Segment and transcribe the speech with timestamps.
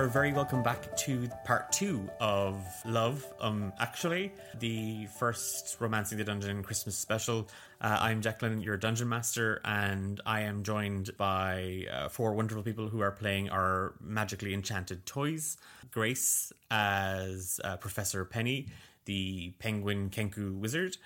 [0.00, 2.56] are very welcome back to part two of
[2.86, 3.22] Love.
[3.38, 7.50] Um, actually, the first Romancing the Dungeon Christmas special.
[7.82, 12.88] Uh, I'm Declan, your dungeon master, and I am joined by uh, four wonderful people
[12.88, 15.58] who are playing our magically enchanted toys.
[15.90, 18.68] Grace as uh, Professor Penny,
[19.04, 20.96] the penguin Kenku wizard.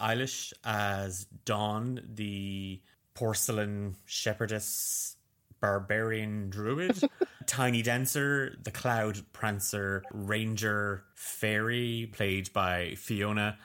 [0.00, 2.80] Eilish as Dawn, the
[3.14, 5.16] porcelain shepherdess
[5.62, 7.00] barbarian druid.
[7.46, 13.58] Tiny Dancer, the Cloud Prancer, Ranger Fairy, played by Fiona,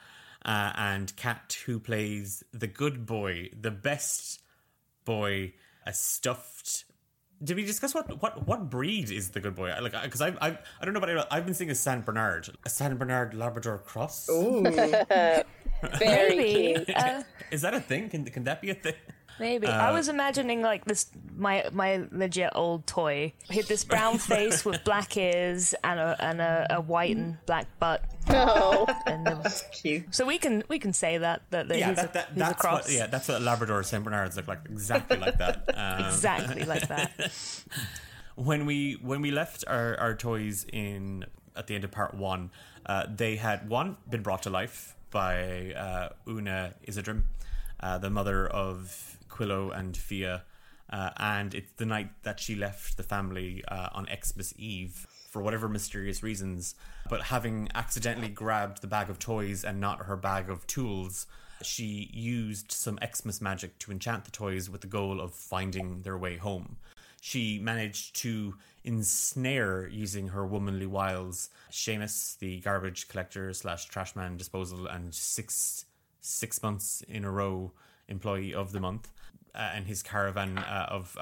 [0.44, 4.40] uh, and Cat, who plays the good boy, the best
[5.04, 5.52] boy,
[5.84, 6.84] a stuffed.
[7.42, 9.72] Did we discuss what what what breed is the good boy?
[9.80, 12.48] Like, because I I I don't know, but I, I've been seeing a Saint Bernard,
[12.64, 14.28] a Saint Bernard Labrador cross.
[14.28, 14.62] Ooh.
[15.98, 16.90] Very cute.
[16.96, 18.08] Uh, Is that a thing?
[18.08, 18.94] Can can that be a thing?
[19.40, 19.66] Maybe.
[19.66, 23.32] I was imagining like this my my legit old toy.
[23.50, 27.66] had this brown face with black ears and a and a, a white and black
[27.78, 28.04] butt.
[28.30, 29.26] Oh, And
[29.72, 30.14] Cute.
[30.14, 32.36] so we can we can say that that, that Yeah, he's, that, a, that, he's
[32.36, 32.84] a that's cross.
[32.84, 32.92] what.
[32.92, 34.60] Yeah, that's what Labrador Saint Bernards look like.
[34.70, 35.64] Exactly like that.
[35.74, 37.10] Um, Exactly like that.
[38.34, 41.24] when we when we left our, our toys in
[41.56, 42.50] at the end of part one,
[42.86, 47.22] uh, they had one been brought to life by uh, Una Isidrim,
[47.80, 50.44] uh, the mother of Quillo and Fia,
[50.90, 55.42] uh, and it's the night that she left the family uh, on Xmas Eve for
[55.42, 56.74] whatever mysterious reasons.
[57.08, 61.26] But having accidentally grabbed the bag of toys and not her bag of tools,
[61.62, 66.18] she used some Xmas magic to enchant the toys with the goal of finding their
[66.18, 66.76] way home
[67.20, 68.54] she managed to
[68.84, 75.84] ensnare using her womanly wiles Seamus, the garbage collector slash trashman disposal, and six
[76.20, 77.72] six months in a row
[78.08, 79.12] employee of the month.
[79.58, 81.18] Uh, and his caravan uh, of,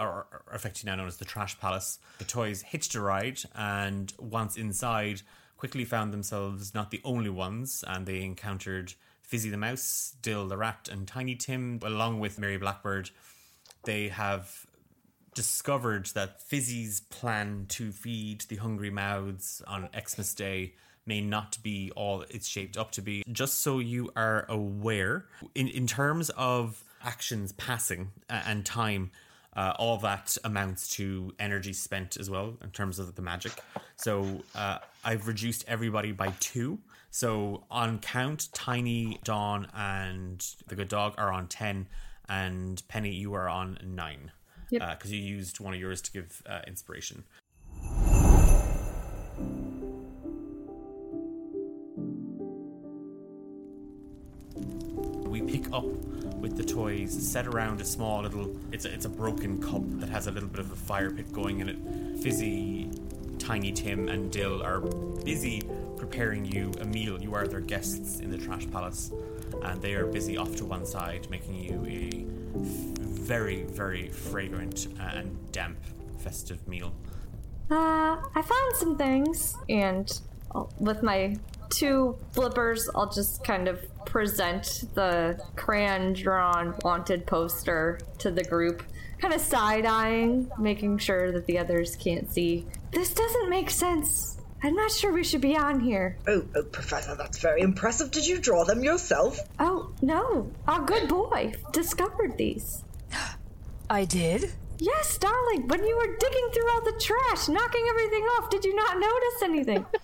[0.53, 1.99] effectively now known as the Trash Palace.
[2.19, 5.23] The toys hitched a ride, and once inside,
[5.57, 8.93] quickly found themselves not the only ones, and they encountered
[9.23, 13.09] Fizzy the Mouse, Dill the Rat, and Tiny Tim, along with Mary Blackbird.
[13.85, 14.67] They have
[15.35, 20.75] discovered that Fizzy's plan to feed the hungry mouths on Xmas Day
[21.07, 23.25] may not be all it's shaped up to be.
[23.33, 25.25] Just so you are aware,
[25.55, 29.11] in, in terms of actions passing uh, and time,
[29.55, 33.53] uh, all that amounts to energy spent as well in terms of the magic.
[33.97, 36.79] So uh, I've reduced everybody by two.
[37.11, 41.87] So on count, Tiny, Dawn, and the good dog are on 10,
[42.29, 44.33] and Penny, you are on 9
[44.69, 47.23] because you used one of yours to give uh, inspiration.
[55.27, 55.85] We pick up
[56.41, 58.55] with the toys set around a small little.
[58.73, 61.33] It's a, it's a broken cup that has a little bit of a fire pit
[61.33, 62.23] going in it.
[62.23, 62.91] Fizzy,
[63.39, 65.63] Tiny Tim, and Dill are busy
[65.97, 67.21] preparing you a meal.
[67.21, 69.13] You are their guests in the Trash Palace,
[69.63, 72.25] and they are busy off to one side making you a
[73.27, 75.79] very, very fragrant and damp
[76.19, 76.93] festive meal.
[77.71, 80.21] Uh, I found some things, and
[80.79, 81.37] with my
[81.71, 88.83] two flippers, I'll just kind of present the crayon drawn wanted poster to the group,
[89.19, 92.67] kind of side eyeing, making sure that the others can't see.
[92.93, 94.39] This doesn't make sense.
[94.63, 96.17] I'm not sure we should be on here.
[96.27, 98.11] Oh, oh, Professor, that's very impressive.
[98.11, 99.39] Did you draw them yourself?
[99.59, 100.51] Oh, no.
[100.67, 102.83] Our good boy discovered these.
[103.91, 104.53] I did.
[104.79, 108.75] Yes, darling, when you were digging through all the trash, knocking everything off, did you
[108.75, 109.87] not notice anything?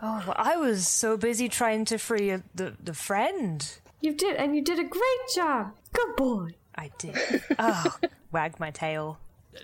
[0.00, 3.68] Oh, well, I was so busy trying to free a, the the friend.
[4.00, 5.72] You did, and you did a great job.
[5.92, 6.50] Good boy.
[6.76, 7.16] I did.
[7.58, 7.96] Oh,
[8.30, 9.18] wag my tail.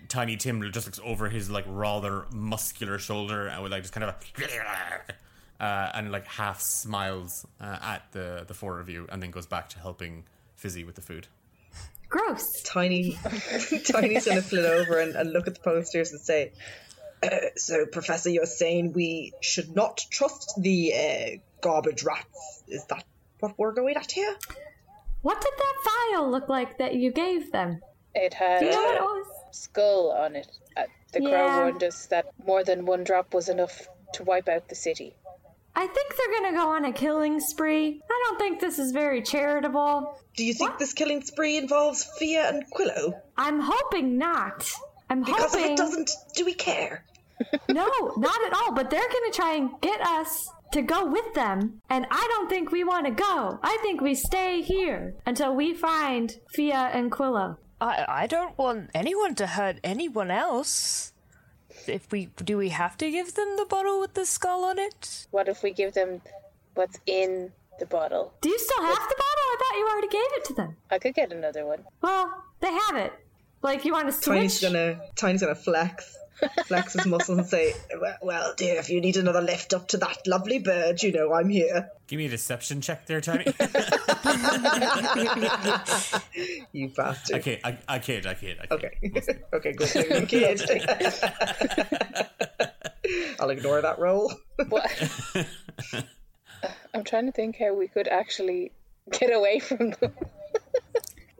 [0.08, 4.10] Tiny Tim just looks over his like rather muscular shoulder and with like just kind
[4.10, 9.22] of a, uh, and like half smiles uh, at the the four of you, and
[9.22, 10.24] then goes back to helping
[10.56, 11.28] Fizzy with the food.
[12.14, 12.62] Gross.
[12.62, 13.18] Tiny,
[13.84, 16.52] Tiny's gonna flit over and, and look at the posters and say,
[17.24, 22.62] uh, "So, Professor, you're saying we should not trust the uh, garbage rats?
[22.68, 23.02] Is that
[23.40, 24.32] what we're going at here?"
[25.22, 27.80] What did that file look like that you gave them?
[28.14, 29.26] it had Do you know what it a was?
[29.50, 30.46] skull on it.
[30.76, 34.68] Uh, the crow warned us that more than one drop was enough to wipe out
[34.68, 35.16] the city.
[35.76, 38.00] I think they're gonna go on a killing spree.
[38.08, 40.18] I don't think this is very charitable.
[40.36, 43.14] Do you think this killing spree involves Fia and Quillo?
[43.36, 44.70] I'm hoping not.
[45.10, 47.04] I'm Because if it doesn't, do we care?
[47.68, 48.72] No, not at all.
[48.72, 52.70] But they're gonna try and get us to go with them, and I don't think
[52.70, 53.58] we want to go.
[53.62, 57.56] I think we stay here until we find Fia and Quillo.
[57.80, 61.12] I I don't want anyone to hurt anyone else.
[61.88, 65.26] If we do we have to give them the bottle with the skull on it?
[65.30, 66.20] What if we give them
[66.74, 68.34] what's in the bottle?
[68.40, 69.46] Do you still have the bottle?
[69.52, 70.76] I thought you already gave it to them.
[70.90, 71.84] I could get another one.
[72.02, 73.12] Well, they have it.
[73.62, 74.24] Like, you want to switch?
[74.26, 76.16] Tiny's gonna Tiny's gonna flex,
[76.66, 79.96] flex his muscles and say, well, "Well, dear, if you need another lift up to
[79.98, 83.44] that lovely bird, you know I'm here." Give me a deception check there, Tiny.
[86.72, 87.36] You bastard.
[87.38, 88.72] okay, I, I kid, I kid, I kid.
[88.72, 88.98] Okay.
[89.54, 89.94] okay, good.
[89.94, 90.60] You kid.
[93.40, 94.32] I'll ignore that roll.
[96.94, 98.72] I'm trying to think how we could actually
[99.10, 100.12] get away from them.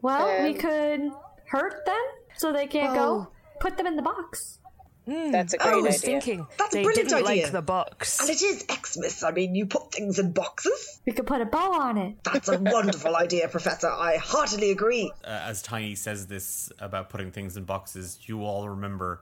[0.01, 1.11] Well, we Um, could
[1.47, 2.03] hurt them
[2.37, 3.27] so they can't Well- go.
[3.59, 4.59] Put them in the box.
[5.05, 5.99] That's a great was idea.
[5.99, 7.43] thinking That's a they brilliant didn't idea.
[7.43, 8.19] like the box.
[8.21, 9.23] And it is Xmas.
[9.23, 10.99] I mean, you put things in boxes.
[11.05, 12.15] We could put a bow on it.
[12.23, 13.87] That's a wonderful idea, Professor.
[13.89, 15.11] I heartily agree.
[15.23, 19.21] Uh, as Tiny says this about putting things in boxes, you all remember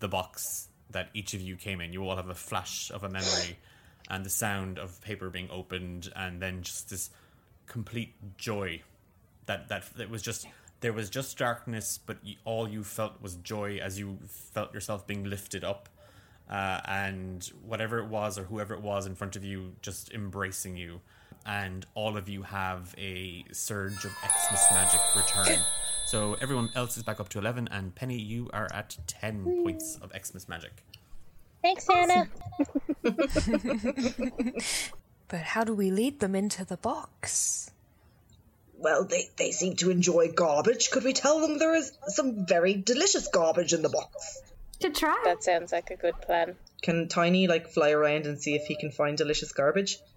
[0.00, 1.92] the box that each of you came in.
[1.92, 3.56] You all have a flash of a memory
[4.10, 7.10] and the sound of paper being opened, and then just this
[7.66, 8.82] complete joy
[9.46, 10.46] that that it was just
[10.80, 15.06] there was just darkness, but you, all you felt was joy as you felt yourself
[15.06, 15.88] being lifted up,
[16.50, 20.76] uh, and whatever it was or whoever it was in front of you just embracing
[20.76, 21.00] you,
[21.46, 25.58] and all of you have a surge of Xmas magic return.
[26.06, 29.98] So everyone else is back up to eleven, and Penny, you are at ten points
[30.02, 30.84] of Xmas magic.
[31.62, 32.26] Thanks, Anna.
[35.30, 37.70] But how do we lead them into the box?
[38.80, 40.90] Well, they, they seem to enjoy garbage.
[40.90, 44.40] Could we tell them there is some very delicious garbage in the box?
[44.80, 45.20] To try.
[45.24, 46.56] That sounds like a good plan.
[46.80, 49.98] Can Tiny, like, fly around and see if he can find delicious garbage?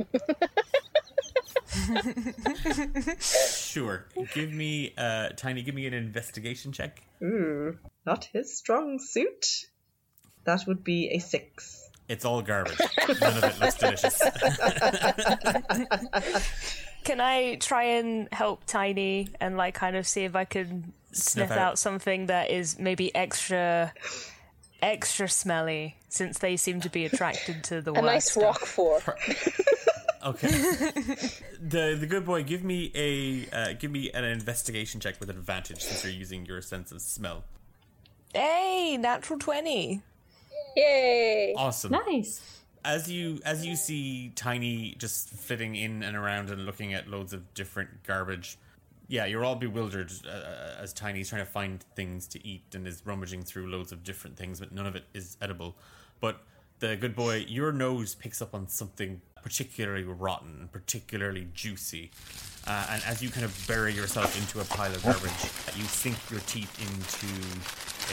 [3.20, 7.02] Sure, give me, uh, Tiny, give me an investigation check.
[7.22, 9.66] Ooh, not his strong suit.
[10.46, 11.90] That would be a six.
[12.08, 12.80] It's all garbage.
[13.20, 14.22] None of it looks delicious.
[17.04, 21.52] Can I try and help Tiny and like kind of see if I can sniff,
[21.52, 21.58] out.
[21.58, 21.80] out.
[21.80, 23.94] something that is maybe extra
[24.82, 28.44] extra smelly since they seem to be attracted to the A worst nice stuff.
[28.44, 29.02] rock for.
[30.26, 30.48] Okay.
[30.48, 35.82] the the good boy, give me a uh, give me an investigation check with advantage
[35.82, 37.44] since you're using your sense of smell.
[38.34, 40.02] Hey, natural 20.
[40.78, 41.54] Yay!
[41.58, 41.92] Awesome.
[41.92, 42.63] Nice.
[42.86, 47.34] As you as you see Tiny just flitting in and around and looking at loads
[47.34, 48.58] of different garbage.
[49.08, 53.02] Yeah, you're all bewildered uh, as Tiny's trying to find things to eat and is
[53.06, 55.76] rummaging through loads of different things, but none of it is edible.
[56.20, 56.42] But
[56.80, 62.12] the good boy, your nose picks up on something particularly rotten, particularly juicy.
[62.66, 65.32] Uh, and as you kind of bury yourself into a pile of garbage,
[65.76, 67.28] you sink your teeth into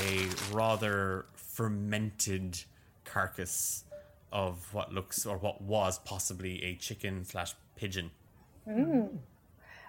[0.06, 2.61] a rather fermented
[3.05, 3.84] carcass
[4.32, 8.11] of what looks or what was possibly a chicken slash pigeon.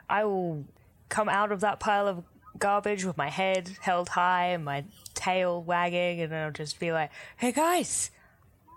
[0.10, 0.66] I will
[1.10, 2.24] come out of that pile of
[2.58, 4.84] garbage with my head held high and my
[5.14, 8.12] tail wagging, and I'll just be like, "Hey guys,"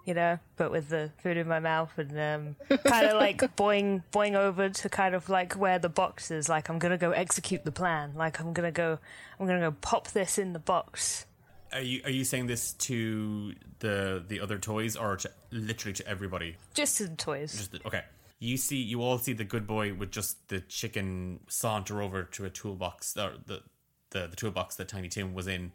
[0.05, 4.03] you know, but with the food in my mouth and um, kind of like boing
[4.13, 6.49] boing over to kind of like where the box is.
[6.49, 8.13] Like I'm gonna go execute the plan.
[8.15, 8.99] Like I'm gonna go,
[9.41, 11.27] I'm gonna go pop this in the box.
[11.75, 16.07] Are you are you saying this to the the other toys or to literally to
[16.07, 16.57] everybody?
[16.73, 17.53] Just to the toys.
[17.53, 18.03] Just the, okay.
[18.39, 22.45] You see, you all see the good boy with just the chicken saunter over to
[22.45, 23.63] a toolbox, or the
[24.11, 25.73] the, the toolbox that Tiny Tim was in.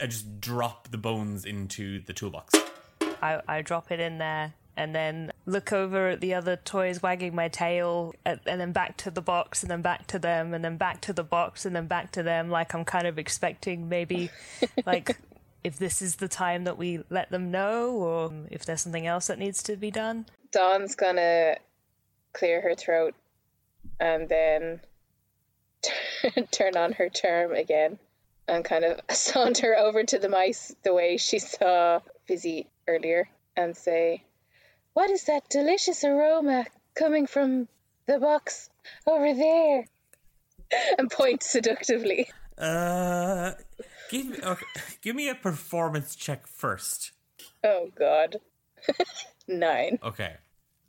[0.00, 2.54] I just drop the bones into the toolbox.
[3.20, 7.34] I, I drop it in there and then look over at the other toys wagging
[7.34, 10.64] my tail and, and then back to the box and then back to them and
[10.64, 13.88] then back to the box and then back to them like i'm kind of expecting
[13.88, 14.30] maybe
[14.86, 15.18] like
[15.64, 19.28] if this is the time that we let them know or if there's something else
[19.28, 21.56] that needs to be done Dawn's gonna
[22.32, 23.14] clear her throat
[24.00, 24.80] and then
[26.50, 27.98] turn on her charm again
[28.48, 33.76] and kind of saunter over to the mice the way she saw Fizzy earlier and
[33.76, 34.24] say,
[34.94, 37.68] What is that delicious aroma coming from
[38.06, 38.68] the box
[39.06, 39.86] over there?
[40.98, 42.30] And point seductively.
[42.56, 43.52] Uh,
[44.12, 44.66] give me okay,
[45.02, 47.12] give me a performance check first.
[47.64, 48.36] Oh god.
[49.48, 49.98] Nine.
[50.02, 50.36] Okay.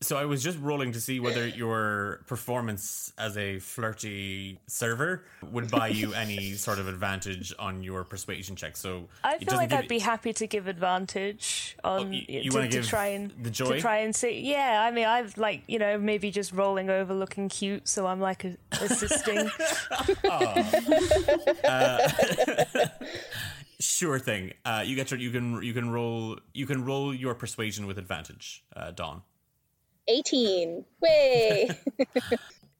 [0.03, 5.71] So I was just rolling to see whether your performance as a flirty server would
[5.71, 8.77] buy you any sort of advantage on your persuasion check.
[8.77, 12.83] So i feel like i'd be happy to give advantage on you- you to, wanna
[12.83, 13.75] try and the joy?
[13.75, 17.13] to try and see yeah i mean i've like you know maybe just rolling over
[17.13, 19.49] looking cute so i'm like a, assisting
[23.79, 24.53] Sure thing.
[24.63, 27.97] Uh, you get to, you can you can roll you can roll your persuasion with
[27.97, 29.23] advantage, uh, Dawn.
[30.07, 30.85] 18.
[31.01, 31.69] Way.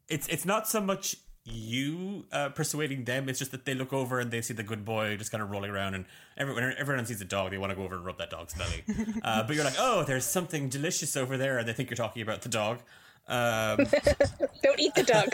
[0.10, 1.16] It's it's not so much
[1.46, 3.28] you uh, persuading them.
[3.28, 5.50] It's just that they look over and they see the good boy just kind of
[5.50, 6.06] rolling around, and
[6.38, 7.52] everyone everyone sees a dog.
[7.52, 8.84] They want to go over and rub that dog's belly.
[9.24, 12.22] Uh, but you're like, oh, there's something delicious over there, and they think you're talking
[12.22, 12.80] about the dog.
[13.28, 13.78] Um,
[14.64, 15.30] Don't eat the dog.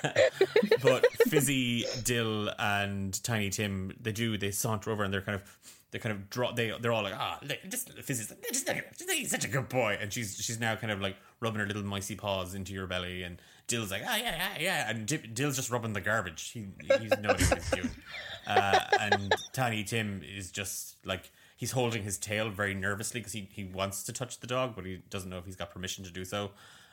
[0.83, 4.37] but Fizzy, Dill, and Tiny Tim, they do.
[4.37, 5.43] They saunter over and they're kind of,
[5.91, 6.51] they kind of draw.
[6.51, 9.97] They they're all like, ah, look, just like, just, just, he's such a good boy,
[9.99, 13.23] and she's she's now kind of like rubbing her little micey paws into your belly,
[13.23, 16.51] and Dill's like, ah, yeah, yeah, yeah, and Di- Dill's just rubbing the garbage.
[16.51, 16.67] He
[16.99, 17.89] he's no idea what he's doing,
[18.47, 21.31] uh, and Tiny Tim is just like.
[21.57, 24.85] He's holding his tail very nervously because he, he wants to touch the dog, but
[24.85, 26.51] he doesn't know if he's got permission to do so.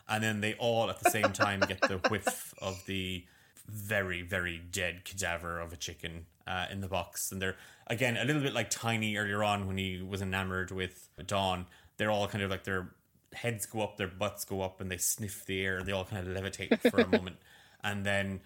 [0.08, 3.24] And then they all at the same time get the whiff of the
[3.68, 7.32] very, very dead cadaver of a chicken uh, in the box.
[7.32, 7.56] And they're,
[7.86, 11.66] again, a little bit like Tiny earlier on when he was enamored with Dawn.
[11.96, 12.90] They're all kind of like their
[13.32, 15.82] heads go up, their butts go up, and they sniff the air.
[15.82, 17.36] They all kind of levitate for a moment.
[17.84, 18.40] And then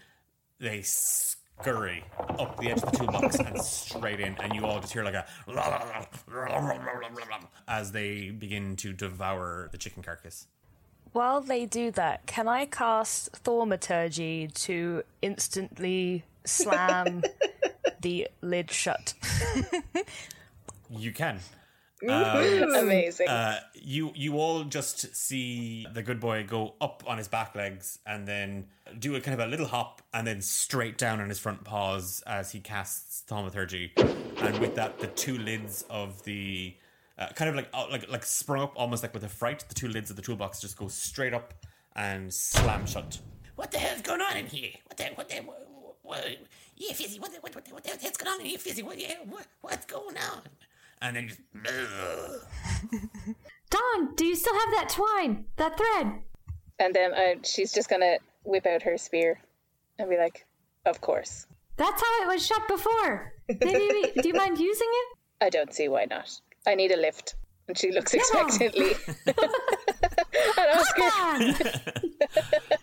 [0.58, 2.04] they scurry
[2.38, 5.14] up the edge of the toolbox and straight in, and you all just hear like
[5.14, 5.24] a
[7.68, 10.46] as they begin to devour the chicken carcass.
[11.12, 17.22] While they do that, can I cast Thaumaturgy to instantly slam
[18.00, 19.14] the lid shut?
[20.88, 21.40] You can.
[22.02, 23.28] Amazing.
[23.28, 27.98] Uh, you you all just see the good boy go up on his back legs
[28.06, 28.66] and then
[28.98, 32.22] do a kind of a little hop and then straight down on his front paws
[32.26, 36.74] as he casts thaumaturgy, and with that the two lids of the
[37.20, 39.64] uh, kind of like uh, like like sprung up almost like with a fright.
[39.68, 41.54] The two lids of the toolbox just go straight up
[41.94, 43.18] and slam shut.
[43.56, 44.70] What the hell's going on in here?
[44.86, 46.36] What the what the what, what,
[46.76, 48.82] yeah, Fizzy, what the, what, what, what the hell's going on in here, Fizzy?
[48.82, 50.42] What, yeah, what, what's going on?
[51.02, 51.40] And then just.
[53.70, 55.44] Dawn, do you still have that twine?
[55.56, 56.22] That thread?
[56.80, 59.38] and then uh, she's just going to whip out her spear
[59.98, 60.46] and be like,
[60.86, 61.46] Of course.
[61.76, 63.32] That's how it was shut before.
[63.48, 65.18] Maybe, do you mind using it?
[65.40, 66.40] I don't see why not.
[66.66, 67.34] I need a lift.
[67.68, 68.92] And she looks expectantly.
[69.26, 69.36] and
[70.74, 71.54] Oscar, Come on.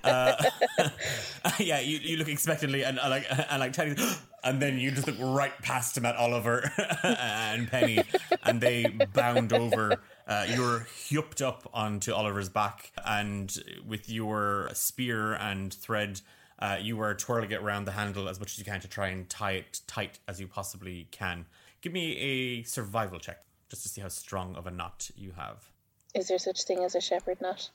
[1.59, 4.01] yeah, you, you look expectantly and uh, like and like Teddy,
[4.43, 6.71] and then you just look right past him at Oliver
[7.03, 7.99] and Penny,
[8.43, 10.01] and they bound over.
[10.27, 13.55] Uh, you're hooped up onto Oliver's back, and
[13.85, 16.19] with your spear and thread,
[16.59, 19.07] uh, you are twirling it around the handle as much as you can to try
[19.07, 21.45] and tie it tight as you possibly can.
[21.81, 25.69] Give me a survival check just to see how strong of a knot you have.
[26.15, 27.69] is there such thing as a shepherd knot?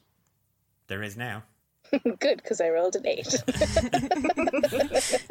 [0.89, 1.43] There is now.
[1.91, 3.43] Good, because I rolled an eight.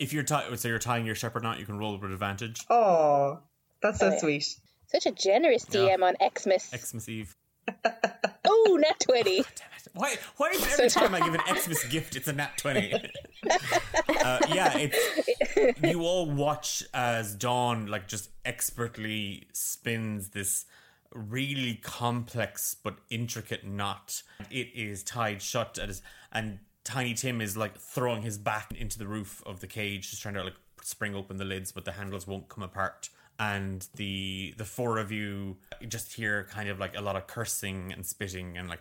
[0.00, 2.60] If you're tie- so you're tying your shepherd knot, you can roll with advantage.
[2.68, 3.38] Oh,
[3.80, 4.18] that's so Oh, yeah.
[4.18, 4.56] sweet.
[4.88, 6.70] Such a generous DM on Xmas.
[6.76, 7.36] Xmas Eve.
[8.52, 9.44] oh, nat 20.
[9.94, 10.16] Why?
[10.36, 12.94] Why is every time I give an Xmas gift, it's a nat twenty?
[14.24, 20.64] uh, yeah, it's you all watch as Dawn like just expertly spins this
[21.12, 24.22] really complex but intricate knot.
[24.50, 25.78] It is tied shut,
[26.32, 30.22] and Tiny Tim is like throwing his back into the roof of the cage, just
[30.22, 33.10] trying to like spring open the lids, but the handles won't come apart.
[33.38, 35.56] And the the four of you
[35.88, 38.80] just hear kind of like a lot of cursing and spitting and like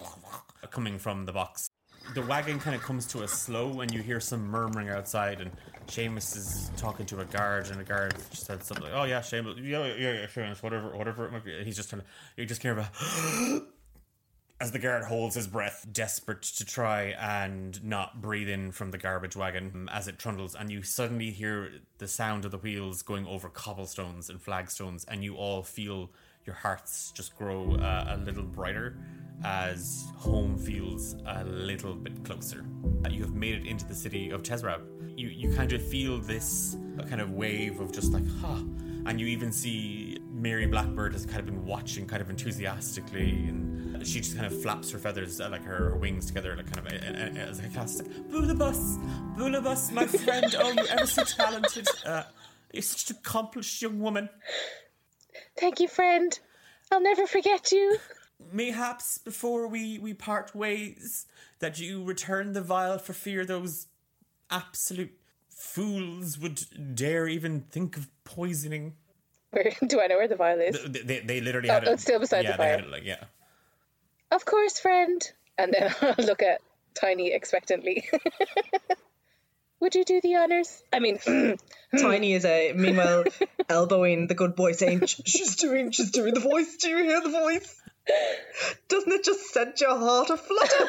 [0.70, 1.70] coming from the box.
[2.14, 5.40] The wagon kind of comes to a slow, and you hear some murmuring outside.
[5.40, 5.52] And
[5.86, 9.20] Seamus is talking to a guard, and the guard just said something like, "Oh yeah,
[9.20, 12.44] Seamus, yeah, yeah, yeah, Seamus, whatever, whatever it might be." He's just kind of, you
[12.44, 12.90] just hear a
[14.62, 18.96] as the guard holds his breath, desperate to try and not breathe in from the
[18.96, 23.02] garbage wagon um, as it trundles, and you suddenly hear the sound of the wheels
[23.02, 26.12] going over cobblestones and flagstones, and you all feel
[26.46, 28.98] your hearts just grow uh, a little brighter
[29.44, 32.64] as home feels a little bit closer.
[33.04, 34.82] Uh, You have made it into the city of Tezrab.
[35.18, 36.76] You you kind of feel this
[37.08, 38.62] kind of wave of just like, huh.
[39.06, 40.11] And you even see
[40.42, 44.60] Mary Blackbird has kind of been watching kind of enthusiastically, and she just kind of
[44.60, 47.48] flaps her feathers, uh, like her, her wings together, like kind of uh, uh, uh,
[47.48, 48.08] as a classic.
[48.28, 48.98] Boolabus,
[49.36, 50.52] Boolabus, my friend.
[50.58, 51.86] Oh, you're ever so talented.
[52.04, 52.24] Uh,
[52.72, 54.28] you're such an accomplished young woman.
[55.56, 56.36] Thank you, friend.
[56.90, 57.98] I'll never forget you.
[58.52, 61.26] Mayhaps before we, we part ways,
[61.60, 63.86] that you return the vial for fear those
[64.50, 65.16] absolute
[65.48, 68.96] fools would dare even think of poisoning.
[69.52, 70.82] Where do I know where the vial is?
[70.82, 71.90] They, they, they literally Oh, had it.
[71.92, 73.24] it's still beside yeah, the they had it like yeah.
[74.30, 75.22] Of course, friend.
[75.58, 76.60] And then I'll look at
[76.94, 78.08] Tiny expectantly.
[79.80, 80.82] would you do the honors?
[80.92, 81.18] I mean,
[81.98, 83.24] Tiny is a meanwhile
[83.68, 86.76] elbowing the good boy, saying, "Sh- "She's doing, she's doing the voice.
[86.76, 87.74] Do you hear the voice?
[88.88, 90.88] Doesn't it just set your heart aflutter?"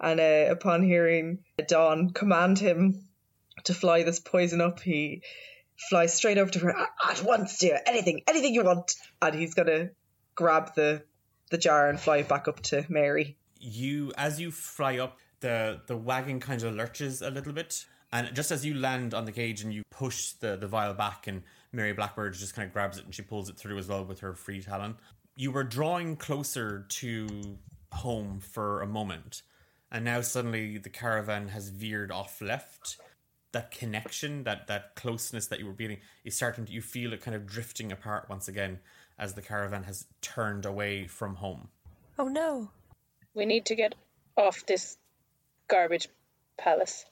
[0.00, 3.04] and uh, upon hearing Dawn command him
[3.64, 5.22] to fly this poison up, he
[5.90, 7.80] flies straight over to her "At- at once, dear.
[7.86, 8.94] Anything, anything you want.
[9.22, 9.90] And he's gonna
[10.34, 11.02] grab the
[11.50, 13.36] the jar and fly it back up to Mary.
[13.58, 18.34] you as you fly up the the wagon kind of lurches a little bit and
[18.34, 21.42] just as you land on the cage and you push the the vial back and
[21.72, 24.20] mary blackbird just kind of grabs it and she pulls it through as well with
[24.20, 24.94] her free talon
[25.36, 27.28] you were drawing closer to
[27.92, 29.42] home for a moment
[29.90, 32.98] and now suddenly the caravan has veered off left
[33.56, 37.20] that connection that that closeness that you were feeling is starting to you feel it
[37.22, 38.78] kind of drifting apart once again
[39.18, 41.68] as the caravan has turned away from home
[42.18, 42.70] Oh no.
[43.34, 43.94] we need to get
[44.36, 44.96] off this
[45.68, 46.08] garbage
[46.58, 47.04] palace.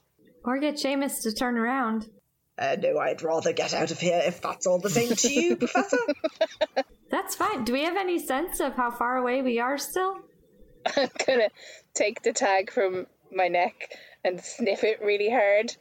[0.45, 2.09] Or get Seamus to turn around.
[2.59, 5.57] Uh, no, I'd rather get out of here if that's all the same to you,
[5.65, 5.99] Professor.
[7.11, 7.65] That's fine.
[7.65, 10.19] Do we have any sense of how far away we are still?
[10.97, 11.49] I'm gonna
[11.95, 13.75] take the tag from my neck
[14.25, 15.75] and sniff it really hard.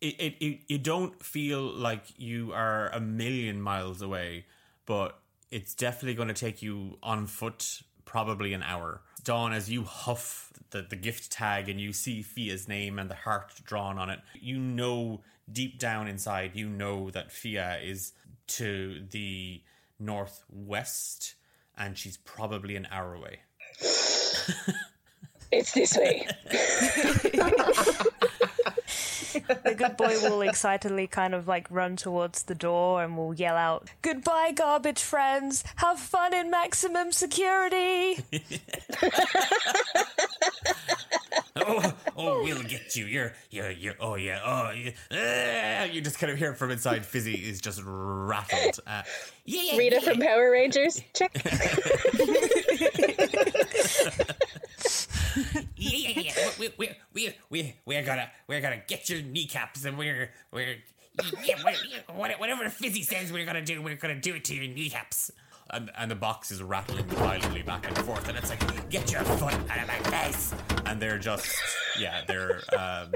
[0.00, 4.46] It, it, it you don't feel like you are a million miles away,
[4.86, 5.18] but
[5.50, 9.02] it's definitely going to take you on foot probably an hour.
[9.24, 13.14] Dawn, as you huff the, the gift tag and you see Fia's name and the
[13.14, 18.12] heart drawn on it, you know deep down inside, you know that Fia is
[18.46, 19.62] to the
[19.98, 21.34] northwest
[21.76, 23.40] and she's probably an hour away.
[25.50, 26.28] It's this way.
[29.32, 33.56] The good boy will excitedly kind of like run towards the door and will yell
[33.56, 35.64] out, Goodbye, garbage friends!
[35.76, 38.24] Have fun in maximum security!
[41.56, 43.06] oh, oh, we'll get you.
[43.06, 43.94] You're, you're, you're.
[44.00, 44.40] Oh yeah.
[44.44, 44.90] Oh, yeah.
[45.10, 47.04] Ah, you just kind of hear from inside.
[47.04, 48.80] Fizzy is just rattled.
[48.86, 49.02] Uh,
[49.44, 50.12] yeah, yeah, Rita yeah.
[50.12, 51.02] from Power Rangers.
[51.14, 51.32] Check.
[55.76, 56.50] yeah, yeah, yeah.
[56.58, 60.76] We, we, we, we, we're gonna, we're gonna get your kneecaps, and we're, we're,
[61.44, 65.30] yeah, we- whatever Fizzy says we're gonna do, we're gonna do it to your kneecaps.
[65.70, 69.22] And, and the box is rattling violently back and forth, and it's like, get your
[69.22, 70.54] foot out of my face!
[70.86, 71.46] And they're just,
[71.98, 73.12] yeah, they're, um,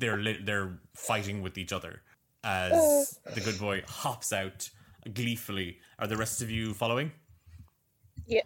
[0.00, 2.02] they're, li- they're fighting with each other
[2.42, 4.68] as the good boy hops out
[5.14, 5.78] gleefully.
[6.00, 7.12] Are the rest of you following?
[8.26, 8.42] Yeah.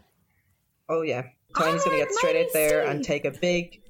[0.91, 1.23] Oh yeah,
[1.57, 3.81] Tiny's gonna get straight let out there and take a big,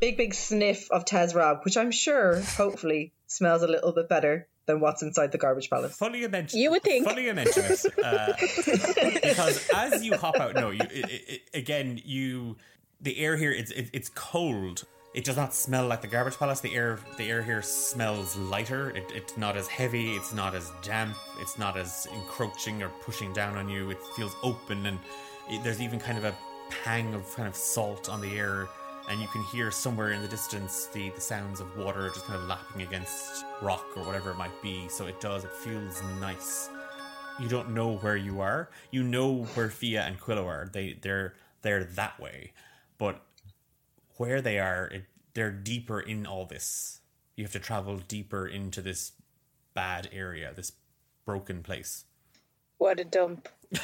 [0.00, 4.80] big, big sniff of Tezrab, which I'm sure, hopefully, smells a little bit better than
[4.80, 5.96] what's inside the garbage palace.
[5.96, 6.58] Funny you mention.
[6.60, 7.06] You would think.
[7.06, 8.32] Funny you mention it, uh,
[9.22, 12.56] because as you hop out, no, you it, it, it- again you
[13.00, 14.84] the air here it's it, it's cold.
[15.14, 16.60] It does not smell like the garbage palace.
[16.60, 18.90] The air the air here smells lighter.
[18.90, 20.12] It, it's not as heavy.
[20.12, 21.16] It's not as damp.
[21.40, 23.90] It's not as encroaching or pushing down on you.
[23.90, 24.98] It feels open and
[25.50, 26.34] it, there's even kind of a
[26.70, 28.68] pang of kind of salt on the air
[29.08, 32.38] and you can hear somewhere in the distance the, the sounds of water just kind
[32.38, 34.88] of lapping against rock or whatever it might be.
[34.88, 36.68] So it does, it feels nice.
[37.40, 38.68] You don't know where you are.
[38.90, 40.68] You know where Fia and Quillo are.
[40.72, 42.52] They they're they're that way.
[42.98, 43.22] But
[44.16, 45.04] where they are, it,
[45.34, 47.00] they're deeper in all this.
[47.36, 49.12] You have to travel deeper into this
[49.72, 50.72] bad area, this
[51.24, 52.04] broken place.
[52.78, 53.48] What a dump.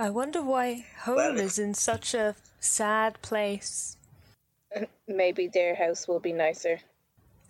[0.00, 3.98] I wonder why home is in such a sad place.
[5.06, 6.80] Maybe their house will be nicer.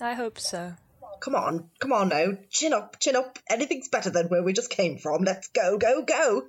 [0.01, 0.75] I hope so.
[1.21, 3.39] Come on, come on now, chin up, chin up.
[3.49, 5.23] Anything's better than where we just came from.
[5.23, 6.43] Let's go, go, go.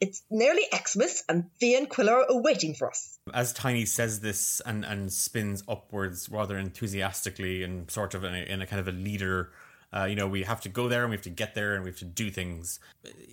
[0.00, 3.18] It's nearly Xmas, and Fia and Quillo are waiting for us.
[3.34, 8.38] As Tiny says this and, and spins upwards rather enthusiastically and sort of in a,
[8.38, 9.50] in a kind of a leader,
[9.92, 11.82] uh, you know, we have to go there and we have to get there and
[11.84, 12.78] we have to do things.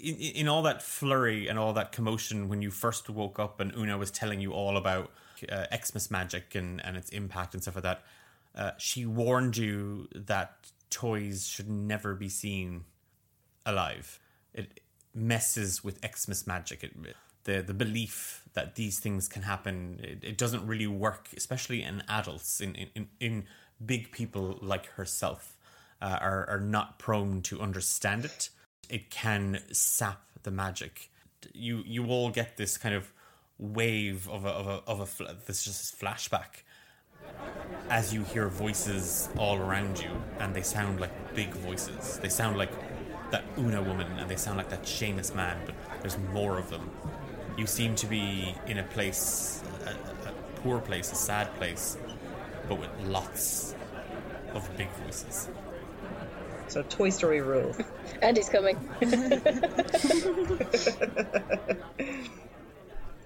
[0.02, 3.74] In, in all that flurry and all that commotion, when you first woke up and
[3.76, 5.12] Una was telling you all about
[5.52, 8.04] uh, Xmas magic and, and its impact and stuff like that,
[8.56, 12.86] uh, she warned you that toys should never be seen
[13.66, 14.20] alive.
[14.54, 14.80] It
[15.14, 16.84] messes with Xmas magic.
[16.84, 21.84] It, the the belief that these things can happen, it, it doesn't really work, especially
[21.84, 23.46] in adults, in in, in
[23.84, 25.57] big people like herself,
[26.02, 28.50] uh, are are not prone to understand it.
[28.90, 31.10] It can sap the magic.
[31.54, 33.12] You you all get this kind of
[33.60, 36.64] wave of a of a of a fl- this just flashback
[37.90, 42.20] as you hear voices all around you, and they sound like big voices.
[42.20, 42.72] They sound like
[43.32, 46.90] that Una woman, and they sound like that Seamus man, but there's more of them.
[47.58, 50.32] You seem to be in a place, a, a,
[50.62, 51.98] poor place, a sad place,
[52.68, 53.74] but with lots
[54.54, 55.50] of big voices.
[56.68, 57.78] So Toy Story rules.
[58.22, 58.78] Andy's coming.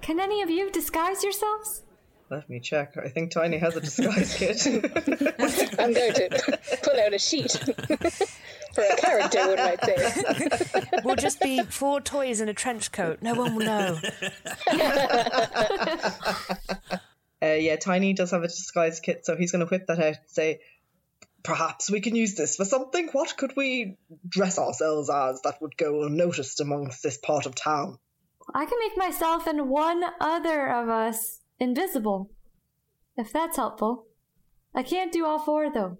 [0.01, 1.83] Can any of you disguise yourselves?
[2.29, 2.95] Let me check.
[2.97, 4.65] I think Tiny has a disguise kit.
[5.79, 10.87] I'm going to pull out a sheet for a character, one might say.
[11.03, 13.21] We'll just be four toys in a trench coat.
[13.21, 13.99] No one will know.
[17.43, 20.05] Uh, yeah, Tiny does have a disguise kit, so he's going to whip that out
[20.05, 20.59] and say,
[21.43, 23.09] Perhaps we can use this for something.
[23.11, 27.97] What could we dress ourselves as that would go unnoticed amongst this part of town?
[28.53, 32.29] I can make myself and one other of us invisible.
[33.17, 34.05] If that's helpful.
[34.73, 35.97] I can't do all four though.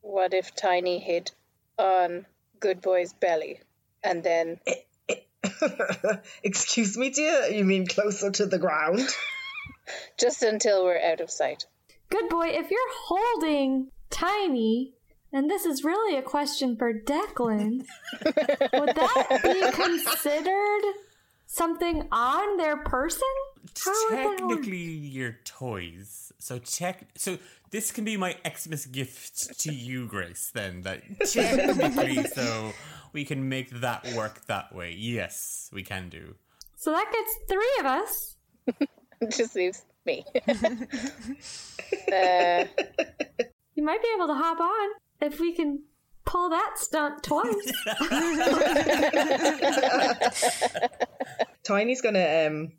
[0.00, 1.32] What if Tiny hid
[1.78, 2.26] on
[2.60, 3.60] Good Boy's belly
[4.02, 4.60] and then
[6.42, 7.46] Excuse me, dear?
[7.48, 9.00] You mean closer to the ground?
[10.18, 11.66] just until we're out of sight?
[12.10, 14.94] Good boy, if you're holding Tiny,
[15.32, 17.84] and this is really a question for Declan,
[18.24, 20.82] would that be considered
[21.46, 23.22] something on their person?
[23.84, 24.38] How would that work?
[24.38, 26.32] Technically, you're toys.
[26.38, 27.06] So tech.
[27.16, 27.38] So
[27.70, 30.50] this can be my Xmas gift to you, Grace.
[30.54, 32.72] Then that technically, so
[33.12, 34.94] we can make that work that way.
[34.96, 36.34] Yes, we can do.
[36.76, 38.36] So that gets three of us.
[39.36, 40.24] just leaves me.
[42.12, 42.64] uh,
[43.78, 44.88] You might be able to hop on
[45.20, 45.84] if we can
[46.24, 47.72] pull that stunt twice.
[51.62, 52.72] Tiny's gonna um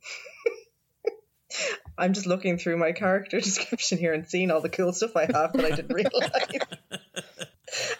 [1.97, 5.21] I'm just looking through my character description here and seeing all the cool stuff I
[5.21, 6.33] have that I didn't realize.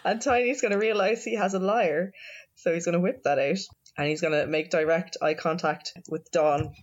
[0.04, 2.12] and Tiny's gonna realize he has a lyre,
[2.56, 3.60] so he's gonna whip that out
[3.96, 6.74] and he's gonna make direct eye contact with Dawn,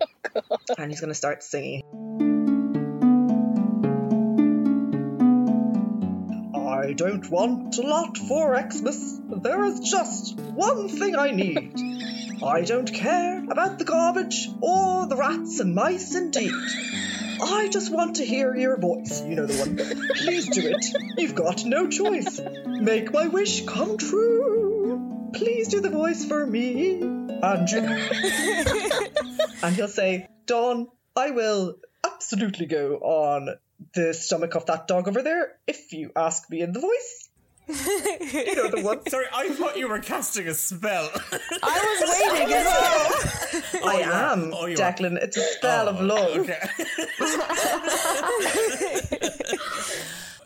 [0.80, 2.57] and he's gonna start singing.
[6.88, 9.20] I don't want a lot for Xmas.
[9.44, 11.74] There is just one thing I need.
[12.42, 16.54] I don't care about the garbage or the rats and mice indeed.
[17.44, 19.22] I just want to hear your voice.
[19.22, 19.76] You know the one.
[20.16, 20.86] Please do it.
[21.18, 22.40] You've got no choice.
[22.66, 25.30] Make my wish come true.
[25.34, 27.82] Please do the voice for me, Andrew.
[29.62, 33.58] and he'll say, Dawn, I will absolutely go on
[33.94, 37.30] the stomach of that dog over there if you ask me in the voice.
[37.68, 39.06] you know the one.
[39.10, 41.10] Sorry, I thought you were casting a spell.
[41.62, 43.12] I was waiting as well.
[43.86, 44.92] I oh, am, Oh, you are.
[44.94, 45.18] Declan.
[45.22, 46.38] It's a spell of oh, love.
[46.38, 46.60] Okay.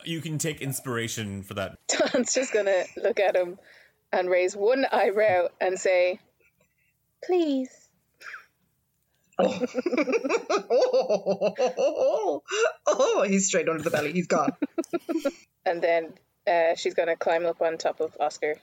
[0.04, 1.78] you can take inspiration for that.
[1.86, 3.56] Dawn's just gonna look at him
[4.12, 6.18] and raise one eyebrow and say,
[7.24, 7.81] "Please."
[9.38, 9.66] Oh.
[11.78, 12.42] oh,
[12.86, 14.12] oh, he's straight under the belly.
[14.12, 14.52] He's gone.
[15.64, 16.12] And then
[16.44, 18.56] uh, she's gonna climb up on top of Oscar.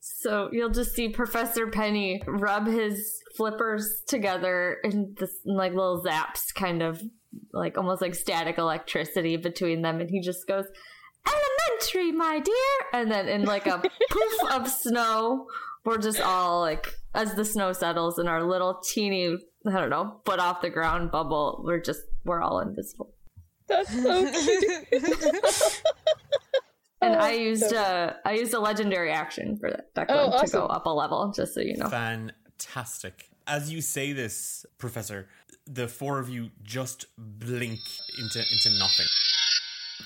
[0.00, 6.54] So you'll just see Professor Penny rub his flippers together in this like little zaps,
[6.54, 7.02] kind of
[7.52, 10.64] like almost like static electricity between them, and he just goes,
[11.26, 12.54] "Elementary, my dear,"
[12.92, 15.46] and then in like a poof of snow,
[15.84, 20.20] we're just all like, as the snow settles in our little teeny, I don't know,
[20.24, 23.12] foot off the ground bubble, we're just we're all invisible.
[23.66, 24.30] That's so
[24.90, 25.82] cute.
[27.02, 30.66] And I used uh I used a legendary action for that Declan Oh, to go
[30.66, 31.88] up a level, just so you know.
[31.88, 33.28] Fantastic.
[33.46, 35.28] As you say this, Professor,
[35.66, 37.80] the four of you just blink
[38.18, 39.06] into into nothing.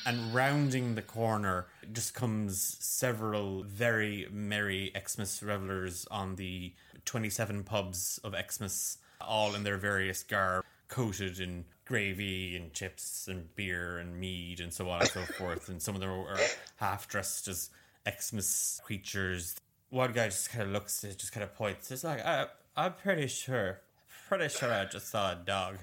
[0.07, 6.72] And rounding the corner just comes several very merry Xmas revelers on the
[7.05, 13.55] 27 pubs of Xmas, all in their various garb, coated in gravy and chips and
[13.57, 15.68] beer and mead and so on and so forth.
[15.68, 16.38] And some of them are
[16.76, 17.70] half dressed as
[18.09, 19.57] Xmas creatures.
[19.90, 21.90] One guy just kind of looks, just kind of points.
[21.90, 23.81] It's like, I, I'm pretty sure,
[24.29, 25.79] pretty sure I just saw a dog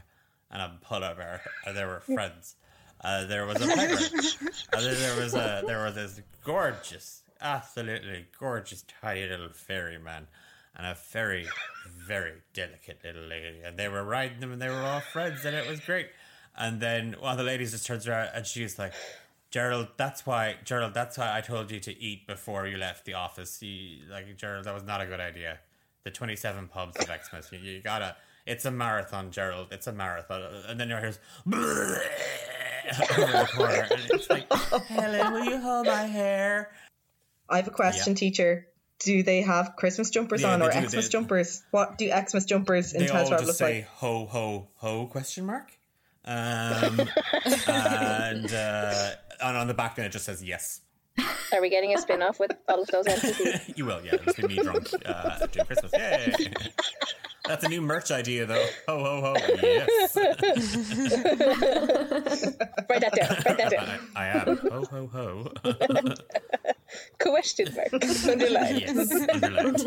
[0.50, 2.56] and a polar bear, and they were friends.
[3.02, 8.84] Uh, there was a and then there was a there was this gorgeous, absolutely gorgeous,
[9.02, 10.28] tiny little fairy man,
[10.76, 11.48] and a very,
[12.08, 15.56] very delicate little lady, and they were riding them, and they were all friends, and
[15.56, 16.10] it was great.
[16.56, 18.94] And then one of the ladies just turns around, and she's like.
[19.50, 23.14] Gerald, that's why Gerald, that's why I told you to eat before you left the
[23.14, 23.64] office.
[23.64, 25.60] You, like Gerald, that was not a good idea.
[26.04, 28.18] The twenty-seven pubs of Xmas, you, you gotta.
[28.46, 29.70] It's a marathon, Gerald.
[29.72, 30.42] It's a marathon.
[30.68, 31.14] And then you hear
[33.18, 34.52] over the corner, and it's like,
[34.88, 36.72] Helen, will you hold my hair?
[37.50, 38.18] I have a question, Yeah.
[38.18, 38.68] teacher.
[39.00, 41.64] Do they have Christmas jumpers Yeah, on or do, Xmas they- jumpers?
[41.72, 43.88] What do Xmas jumpers in They all Tezra just look say like?
[43.88, 45.72] ho ho ho question mark,
[46.26, 47.00] Um,
[47.68, 50.82] and, uh, and on the back, then it just says yes.
[51.54, 53.78] Are we getting a spin off with all of those NPCs?
[53.78, 54.16] You will, yeah.
[54.26, 55.92] It's been me drunk uh, during Christmas.
[55.94, 56.34] Yay!
[57.48, 58.66] That's a new merch idea, though.
[58.88, 59.36] Ho ho ho!
[59.62, 60.16] Yes,
[62.90, 63.30] Write that down.
[63.46, 64.00] Write that down.
[64.16, 64.58] I, I am.
[64.58, 65.52] Ho ho ho!
[67.20, 67.94] Question mark.
[68.28, 68.78] Underline.
[68.78, 69.84] yes, underlined.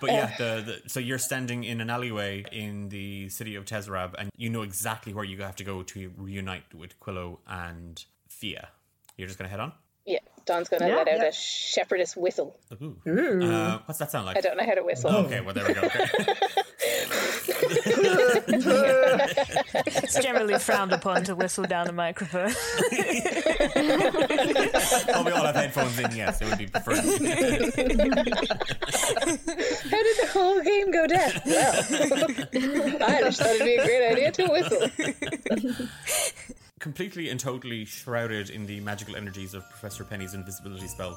[0.00, 4.14] but yeah, the, the, so you're standing in an alleyway in the city of Tezrab,
[4.18, 8.68] and you know exactly where you have to go to reunite with Quillo and Fia.
[9.16, 9.72] You're just gonna head on.
[10.10, 11.28] Yeah, Dawn's going to Yeah, let out yeah.
[11.28, 12.58] a shepherdess whistle.
[12.82, 12.96] Ooh.
[13.06, 14.36] Uh, what's that sound like?
[14.36, 15.08] I don't know how to whistle.
[15.10, 15.82] Okay, well there we go.
[15.82, 16.06] Okay.
[20.02, 22.50] It's generally frowned upon to whistle down a microphone.
[25.12, 26.10] oh, we all have headphones in.
[26.16, 26.96] Yes, it would be preferred.
[26.96, 27.02] How
[30.02, 31.30] did the whole game go down?
[31.46, 31.74] Well,
[33.08, 34.88] I just thought it'd be a great idea to whistle.
[36.80, 41.16] Completely and totally shrouded in the magical energies of Professor Penny's invisibility spell.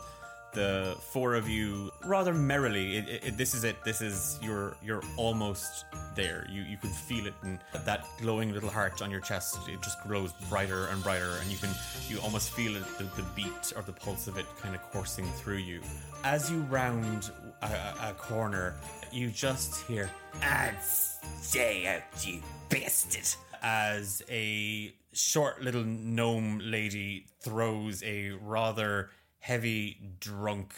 [0.54, 3.76] The four of you, rather merrily, it, it, it- this is it.
[3.84, 6.46] This is you're you're almost there.
[6.48, 9.58] You you can feel it, and that glowing little heart on your chest.
[9.68, 11.72] It just grows brighter and brighter, and you can
[12.08, 15.26] you almost feel it, the, the beat or the pulse of it kind of coursing
[15.42, 15.82] through you.
[16.24, 17.32] As you round
[17.64, 17.66] a,
[18.10, 18.76] a- corner,
[19.12, 20.08] you just hear,
[20.44, 23.28] "I'd stay out, you bastard!"
[23.64, 30.74] As a short little gnome lady throws a rather heavy, drunk,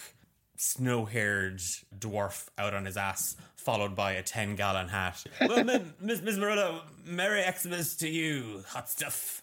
[0.57, 1.59] snow haired
[1.97, 5.23] dwarf out on his ass, followed by a 10 gallon hat.
[5.41, 9.41] well, mi- Miss, Miss Murillo, Merry Xmas to you, hot stuff.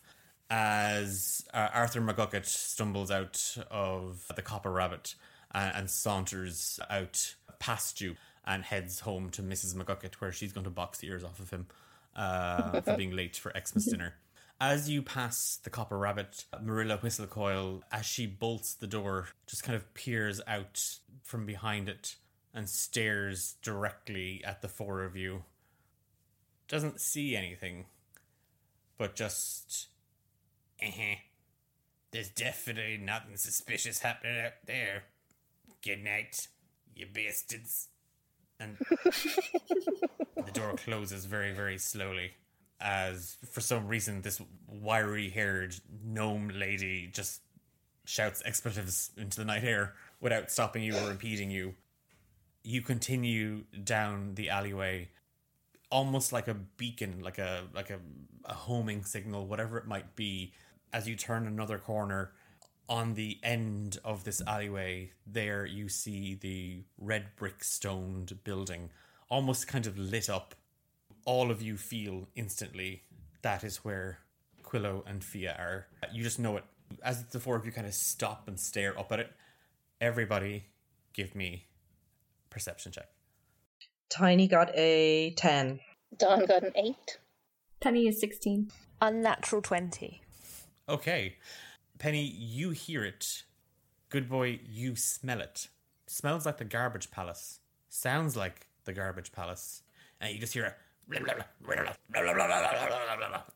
[0.55, 5.15] As uh, Arthur McGucket stumbles out of the Copper Rabbit
[5.55, 9.75] and, and saunters out past you and heads home to Mrs.
[9.75, 11.67] McGucket, where she's going to box the ears off of him
[12.15, 14.15] uh, for being late for Xmas dinner.
[14.65, 19.75] As you pass the Copper Rabbit, Marilla Whistlecoil, as she bolts the door, just kind
[19.75, 22.15] of peers out from behind it
[22.55, 25.43] and stares directly at the four of you.
[26.69, 27.87] Doesn't see anything,
[28.99, 29.89] but just.
[30.81, 31.17] Uh-huh.
[32.13, 35.03] There's definitely nothing suspicious happening out there.
[35.83, 36.47] Good night,
[36.95, 37.89] you bastards.
[38.61, 42.35] And the door closes very, very slowly
[42.83, 47.41] as for some reason this wiry haired gnome lady just
[48.05, 51.75] shouts expletives into the night air without stopping you or impeding you.
[52.65, 55.09] You continue down the alleyway
[55.93, 57.99] almost like a beacon, like a like a,
[58.47, 60.53] a homing signal, whatever it might be,
[60.93, 62.33] as you turn another corner
[62.89, 68.91] on the end of this alleyway, there you see the red brick stoned building,
[69.29, 70.55] almost kind of lit up
[71.25, 73.03] all of you feel instantly
[73.43, 74.19] that is where
[74.63, 75.87] Quillo and Fia are.
[76.13, 76.65] You just know it.
[77.03, 79.33] As the four of you kind of stop and stare up at it,
[80.01, 80.65] everybody
[81.13, 81.67] give me
[82.51, 83.09] perception check.
[84.09, 85.81] Tiny got a 10.
[86.19, 87.19] Dawn got an eight.
[87.81, 88.71] Penny is 16.
[89.01, 90.21] Unnatural 20.
[90.89, 91.37] Okay.
[91.99, 93.45] Penny, you hear it.
[94.11, 95.69] Good boy, you smell it.
[96.07, 97.61] Smells like the garbage palace.
[97.89, 99.83] Sounds like the garbage palace.
[100.21, 100.75] And you just hear a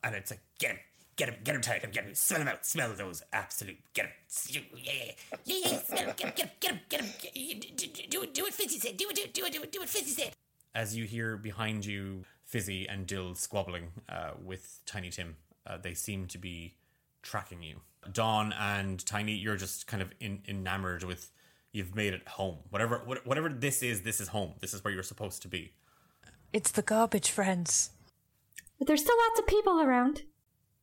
[0.02, 0.78] and it's like, get him,
[1.16, 4.12] get him, get him tight, get him, smell him out, smell those absolute, get him,
[4.48, 5.12] yeah, yeah,
[5.44, 8.46] yeah, yeah, smell him, get him, get him, get him, get him, do, it, do
[8.46, 10.32] it, Fizzy said, do it, do it, do it, do it, do it, Fizzy said.
[10.74, 15.94] As you hear behind you, Fizzy and Dill squabbling uh, with Tiny Tim, uh, they
[15.94, 16.74] seem to be
[17.22, 17.80] tracking you.
[18.12, 21.32] Dawn and Tiny, you're just kind of enamored with.
[21.72, 22.58] You've made it home.
[22.70, 24.54] Whatever, whatever this is, this is home.
[24.60, 25.72] This is where you're supposed to be.
[26.52, 27.90] It's the garbage friends.
[28.78, 30.22] But there's still lots of people around.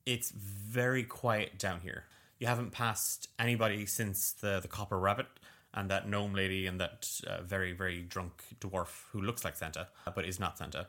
[0.05, 2.05] It's very quiet down here.
[2.39, 5.27] You haven't passed anybody since the the copper rabbit
[5.73, 9.87] and that gnome lady and that uh, very very drunk dwarf who looks like Santa
[10.05, 10.87] uh, but is not Santa.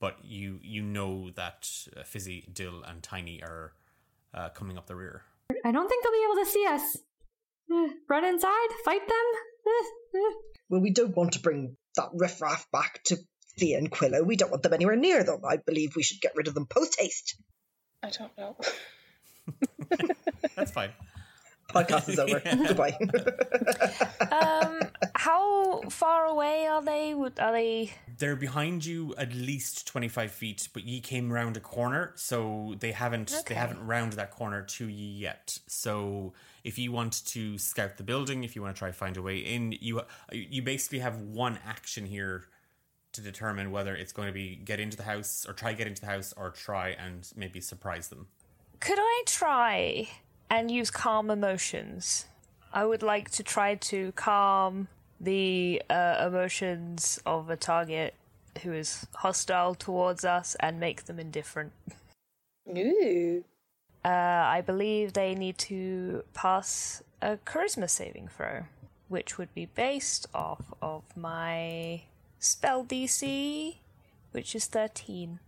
[0.00, 3.72] But you you know that uh, Fizzy, Dill, and Tiny are
[4.34, 5.22] uh, coming up the rear.
[5.64, 6.96] I don't think they'll be able to see us.
[7.72, 9.26] Eh, Run inside, fight them.
[9.66, 10.32] Eh, eh.
[10.68, 13.16] Well, we don't want to bring that riffraff back to
[13.58, 14.24] Fia and Quillo.
[14.24, 15.40] We don't want them anywhere near them.
[15.48, 17.36] I believe we should get rid of them post haste.
[18.02, 18.56] I don't know.
[20.56, 20.90] That's fine.
[21.72, 22.40] Podcast is over.
[22.44, 22.96] Goodbye.
[24.30, 24.80] Um,
[25.14, 27.14] how far away are they?
[27.14, 27.92] Would- Are they?
[28.18, 32.74] They're behind you at least twenty five feet, but ye came round a corner, so
[32.78, 35.58] they haven't they haven't rounded that corner to ye yet.
[35.68, 36.32] So
[36.64, 39.38] if you want to scout the building, if you want to try find a way
[39.38, 42.44] in, you you basically have one action here
[43.16, 46.00] to determine whether it's going to be get into the house or try get into
[46.00, 48.28] the house or try and maybe surprise them.
[48.80, 50.08] Could I try
[50.48, 52.26] and use calm emotions?
[52.72, 54.88] I would like to try to calm
[55.20, 58.14] the uh, emotions of a target
[58.62, 61.72] who is hostile towards us and make them indifferent.
[62.68, 63.44] Ooh.
[64.04, 68.64] Uh, I believe they need to pass a charisma saving throw,
[69.08, 72.02] which would be based off of my
[72.46, 73.76] spell DC,
[74.32, 75.40] which is 13.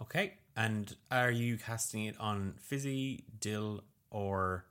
[0.00, 0.34] Okay.
[0.56, 4.64] And are you casting it on Fizzy, Dill, or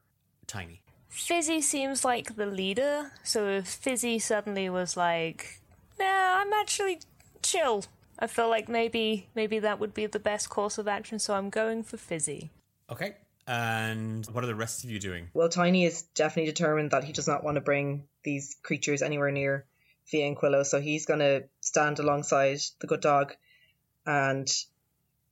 [0.48, 0.82] Tiny?
[1.10, 5.62] Fizzy seems like the leader, so if Fizzy suddenly was like,
[5.98, 7.00] "Nah, I'm actually
[7.41, 7.86] chill,"
[8.19, 11.19] I feel like maybe maybe that would be the best course of action.
[11.19, 12.50] So I'm going for Fizzy.
[12.89, 13.15] Okay.
[13.48, 15.30] And what are the rest of you doing?
[15.34, 19.32] Well, Tiny is definitely determined that he does not want to bring these creatures anywhere
[19.32, 19.65] near
[20.06, 23.34] Fia and Quillo, so he's going to stand alongside the good dog.
[24.06, 24.48] And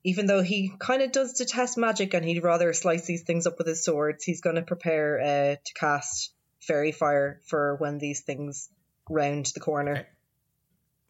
[0.03, 3.57] even though he kind of does detest magic and he'd rather slice these things up
[3.57, 8.21] with his swords, he's going to prepare uh, to cast Faerie Fire for when these
[8.21, 8.69] things
[9.09, 9.91] round the corner.
[9.93, 10.07] Okay.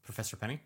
[0.03, 0.61] Professor Penny?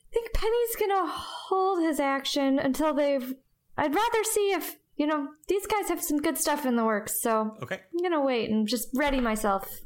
[0.00, 3.34] I think Penny's gonna hold his action until they've.
[3.76, 7.20] I'd rather see if, you know, these guys have some good stuff in the works,
[7.20, 7.80] so Okay.
[7.92, 9.80] I'm gonna wait and just ready myself,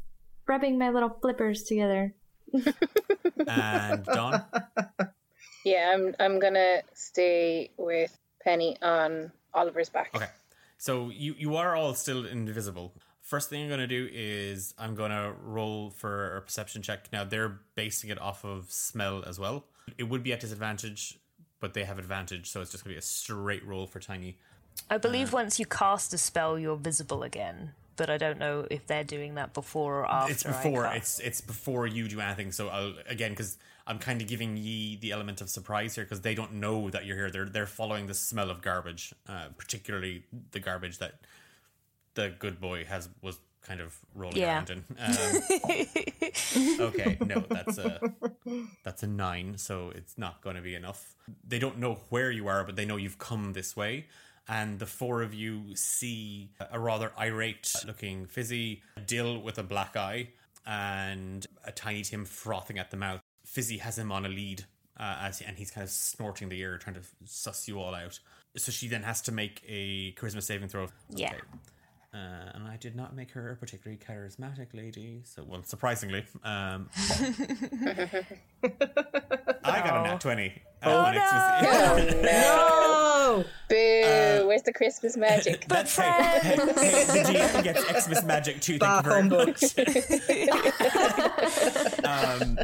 [0.47, 2.13] rubbing my little flippers together.
[3.47, 4.43] And Dawn?
[5.65, 10.11] Yeah, I'm I'm gonna stay with Penny on Oliver's back.
[10.13, 10.27] Okay.
[10.77, 12.93] So you you are all still invisible.
[13.21, 17.07] First thing I'm going to do is I'm going to roll for a perception check.
[17.13, 19.63] Now they're basing it off of smell as well.
[19.97, 21.17] It would be at disadvantage,
[21.61, 24.37] but they have advantage, so it's just going to be a straight roll for Tiny.
[24.89, 28.87] I believe once you cast a spell, you're visible again, but I don't know if
[28.87, 30.31] they're doing that before or after.
[30.31, 32.51] it's before it's it's before you do anything.
[32.51, 36.21] So I'll again because I'm kind of giving ye the element of surprise here because
[36.21, 37.29] they don't know that you're here.
[37.31, 41.15] They're they're following the smell of garbage, uh, particularly the garbage that
[42.15, 44.55] the good boy has was kind of rolling Yeah.
[44.57, 44.83] around in.
[44.99, 47.99] Um, okay, no, that's a
[48.83, 51.15] that's a nine, so it's not going to be enough.
[51.47, 54.07] They don't know where you are, but they know you've come this way.
[54.47, 59.95] And the four of you see a rather irate looking Fizzy, Dill with a black
[59.95, 60.29] eye,
[60.65, 63.21] and a tiny Tim frothing at the mouth.
[63.45, 64.65] Fizzy has him on a lead,
[64.99, 68.19] uh, as and he's kind of snorting the air, trying to suss you all out.
[68.57, 70.87] So she then has to make a charisma saving throw.
[71.09, 71.33] Yeah.
[72.13, 75.21] Uh, and I did not make her a particularly charismatic lady.
[75.25, 76.87] So, well, surprisingly, um,
[79.63, 80.61] I got a nat twenty.
[80.83, 82.89] Oh, Uh, when it's- No!
[83.41, 84.47] Boo!
[84.47, 85.65] Where's the Christmas magic?
[85.69, 88.77] That's hey, hey, hey, the DM gets Xmas magic too.
[88.77, 89.63] Thank Bah, you very much.
[92.05, 92.59] um,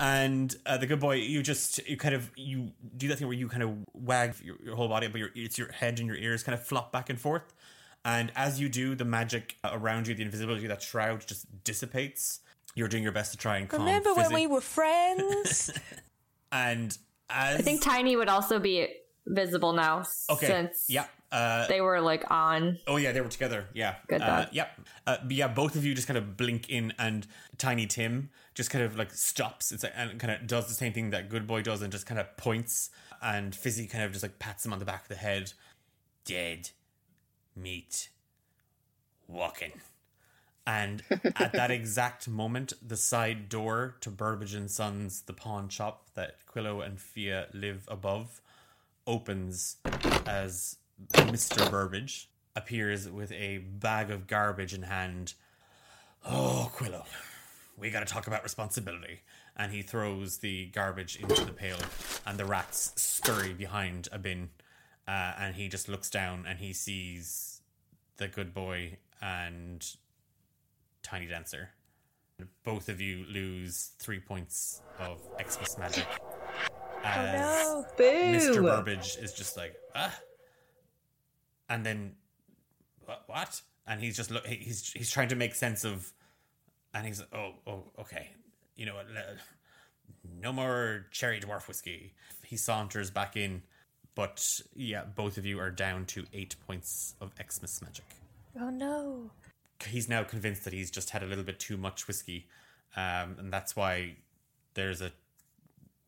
[0.00, 3.36] and uh, the good boy, you just you kind of you do that thing where
[3.36, 6.16] you kind of wag your, your whole body, but your it's your head and your
[6.16, 7.54] ears kind of flop back and forth.
[8.04, 12.40] And as you do, the magic around you, the invisibility, that shroud just dissipates.
[12.76, 13.80] You're doing your best to try and calm.
[13.80, 15.72] Remember when we were friends?
[16.52, 16.96] and
[17.28, 18.86] as I think Tiny would also be
[19.26, 22.78] visible now okay, since yeah, uh, they were like on.
[22.86, 23.66] Oh yeah, they were together.
[23.74, 24.46] Yeah, Good uh.
[24.52, 24.80] Yep.
[25.06, 27.26] Uh, yeah, both of you just kind of blink in, and
[27.58, 29.72] Tiny Tim just kind of like stops.
[29.72, 32.06] It's like, and kind of does the same thing that Good Boy does, and just
[32.06, 32.90] kind of points.
[33.22, 35.52] And Fizzy kind of just like pats him on the back of the head.
[36.24, 36.70] Dead
[37.54, 38.10] meat
[39.26, 39.72] walking.
[40.66, 41.02] And
[41.36, 46.36] at that exact moment, the side door to Burbage and Sons, the pawn shop that
[46.52, 48.40] Quillo and Fia live above,
[49.06, 49.76] opens
[50.26, 50.76] as
[51.12, 51.70] Mr.
[51.70, 55.34] Burbage appears with a bag of garbage in hand.
[56.24, 57.04] Oh, Quillo,
[57.76, 59.20] we gotta talk about responsibility.
[59.56, 61.78] And he throws the garbage into the pail,
[62.26, 64.50] and the rats scurry behind a bin.
[65.08, 67.62] Uh, and he just looks down and he sees
[68.18, 69.86] the good boy and
[71.02, 71.70] Tiny Dancer.
[72.64, 76.06] Both of you lose three points of Xmas magic.
[77.06, 77.86] As no.
[77.98, 78.62] Mr.
[78.62, 80.14] Burbage is just like, ah.
[81.68, 82.12] And then,
[83.04, 83.22] what?
[83.26, 83.60] what?
[83.86, 84.46] And he's just look.
[84.46, 86.12] He's he's trying to make sense of,
[86.92, 88.30] and he's oh oh okay,
[88.74, 89.06] you know what?
[90.40, 92.12] No more cherry dwarf whiskey.
[92.44, 93.62] He saunters back in,
[94.16, 94.44] but
[94.74, 98.06] yeah, both of you are down to eight points of Xmas magic.
[98.60, 99.30] Oh no.
[99.86, 102.48] He's now convinced that he's just had a little bit too much whiskey,
[102.96, 104.16] um, and that's why
[104.74, 105.12] there's a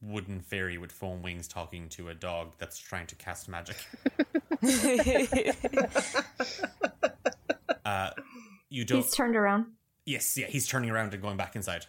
[0.00, 3.76] wooden fairy with foam wings talking to a dog that's trying to cast magic.
[7.84, 8.10] uh,
[8.68, 9.02] you don't.
[9.02, 9.66] He's turned around.
[10.04, 11.86] yes, yeah, he's turning around and going back inside.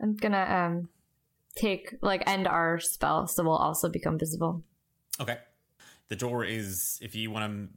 [0.00, 0.88] I'm gonna um
[1.54, 4.62] take like end our spell, so we'll also become visible.
[5.20, 5.38] Okay.
[6.08, 7.68] The door is if you want to,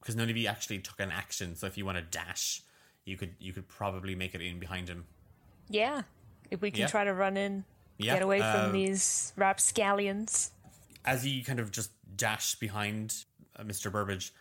[0.00, 1.54] because none of you actually took an action.
[1.54, 2.62] So if you want to dash,
[3.04, 5.04] you could you could probably make it in behind him.
[5.68, 6.02] Yeah.
[6.50, 6.86] If we can Yeah.
[6.86, 7.64] try to run in,
[7.98, 10.50] Yeah, get away from um, these rapscallions.
[11.04, 13.14] as you kind of just dash behind
[13.58, 13.90] uh, Mr.
[13.90, 14.32] Burbage,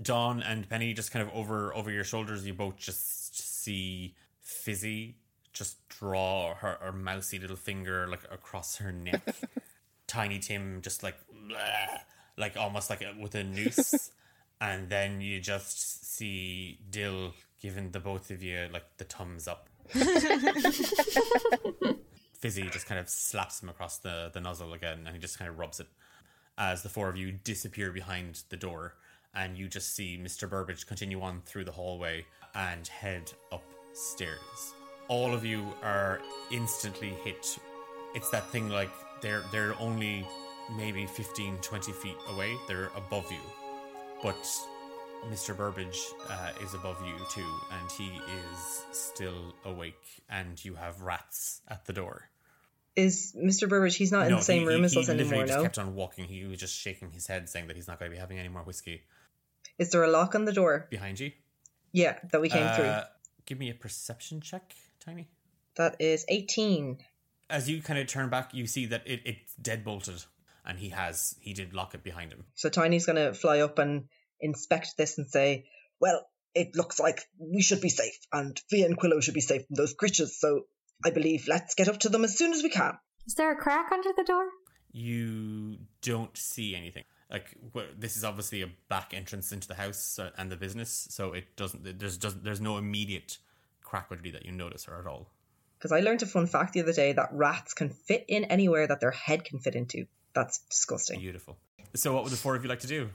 [0.00, 2.46] Dawn and Penny just kind of over over your shoulders.
[2.46, 5.16] You both just see Fizzy
[5.52, 9.22] just draw her, her mousy little finger like across her neck.
[10.06, 11.98] Tiny Tim just like "Bleh,"
[12.36, 14.10] like almost like a, with a noose,
[14.60, 19.68] and then you just see Dill giving the both of you like the thumbs up.
[22.38, 25.50] Fizzy just kind of slaps him across the, the nozzle again and he just kind
[25.50, 25.88] of rubs it
[26.56, 28.94] as the four of you disappear behind the door
[29.34, 30.48] and you just see Mr.
[30.48, 32.24] Burbage continue on through the hallway
[32.54, 34.74] and head upstairs.
[35.08, 36.20] All of you are
[36.50, 37.58] instantly hit.
[38.14, 40.26] It's that thing like they're they're only
[40.76, 42.56] maybe 15 20 feet away.
[42.66, 43.38] They're above you.
[44.22, 44.36] But
[45.26, 45.56] Mr.
[45.56, 51.60] Burbage uh, is above you too, and he is still awake, and you have rats
[51.68, 52.30] at the door.
[52.96, 53.68] Is Mr.
[53.68, 53.96] Burbage?
[53.96, 55.46] He's not in the same he, room he, as he us literally anymore.
[55.46, 55.62] just No.
[55.62, 56.24] kept on walking.
[56.26, 58.48] He was just shaking his head, saying that he's not going to be having any
[58.48, 59.02] more whiskey.
[59.78, 60.86] Is there a lock on the door?
[60.90, 61.32] Behind you,
[61.92, 62.94] Yeah, that we came Uh, through.
[63.46, 65.28] Give me a perception check, Tiny.
[65.76, 66.98] That is eighteen.
[67.48, 70.24] As you kind of turn back, you see that it, it's dead bolted,
[70.66, 72.44] and he has he did lock it behind him.
[72.56, 74.08] So Tiny's gonna fly up and
[74.40, 75.68] inspect this and say,
[76.00, 79.66] "Well, it looks like we should be safe, and Fia and Quillo should be safe
[79.66, 80.38] from those creatures.
[80.38, 80.66] So
[81.04, 83.56] I believe let's get up to them as soon as we can." Is there a
[83.56, 84.48] crack under the door?
[84.92, 87.04] you don't see anything.
[87.30, 91.08] Like wh- this is obviously a back entrance into the house uh, and the business,
[91.10, 91.98] so it doesn't.
[91.98, 92.42] There's doesn't.
[92.42, 93.38] There's no immediate
[93.82, 95.30] crack would be that you notice or at all.
[95.78, 98.86] Because I learned a fun fact the other day that rats can fit in anywhere
[98.86, 100.06] that their head can fit into.
[100.34, 101.20] That's disgusting.
[101.20, 101.56] Beautiful.
[101.94, 103.10] So, what would the four of you like to do?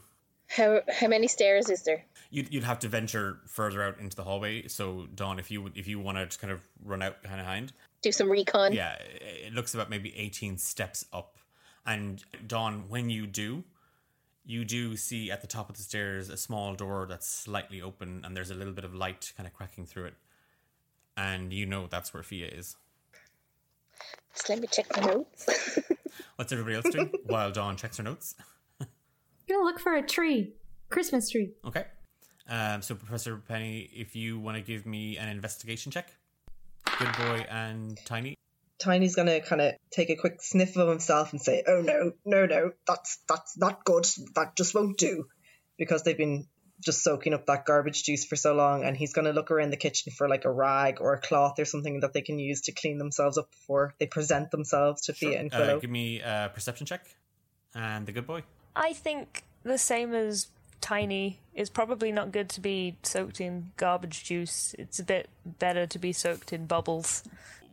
[0.56, 2.06] How how many stairs is there?
[2.30, 4.68] You'd, you'd have to venture further out into the hallway.
[4.68, 7.46] So, Dawn, if you if you want to just kind of run out kind of
[7.46, 8.74] behind, Do some recon.
[8.74, 11.38] yeah, it looks about maybe eighteen steps up.
[11.86, 13.64] And Dawn, when you do,
[14.46, 18.22] you do see at the top of the stairs a small door that's slightly open,
[18.24, 20.16] and there's a little bit of light kind of cracking through it.
[21.18, 22.76] And you know that's where Fia is.
[24.34, 25.80] Just let me check my notes.
[26.36, 28.36] What's everybody else doing while Dawn checks her notes?
[29.64, 30.52] Gonna look for a tree.
[30.90, 31.52] Christmas tree.
[31.64, 31.86] Okay.
[32.50, 36.14] Um, so, Professor Penny, if you want to give me an investigation check,
[37.00, 38.38] Good Boy and Tiny.
[38.78, 42.46] Tiny's gonna kind of take a quick sniff of himself and say, "Oh no, no,
[42.46, 44.06] no, that's that's not good.
[44.36, 45.30] That just won't do,"
[45.78, 46.46] because they've been
[46.82, 48.84] just soaking up that garbage juice for so long.
[48.84, 51.64] And he's gonna look around the kitchen for like a rag or a cloth or
[51.64, 55.40] something that they can use to clean themselves up before they present themselves to Fia
[55.40, 55.78] and Quillo.
[55.78, 57.06] Uh, give me a perception check.
[57.74, 58.44] And the Good Boy.
[58.76, 60.48] I think the same as
[60.82, 64.76] Tiny is probably not good to be soaked in garbage juice.
[64.78, 67.24] It's a bit better to be soaked in bubbles.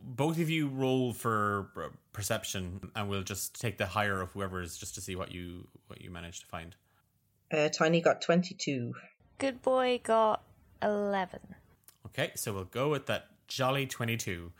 [0.03, 4.61] Both of you roll for uh, perception, and we'll just take the higher of whoever
[4.61, 6.75] is just to see what you what you manage to find.
[7.51, 8.93] Uh, Tiny got twenty-two.
[9.37, 10.43] Good boy got
[10.83, 11.39] 11.
[12.07, 14.51] Okay, so we'll go with that jolly 22.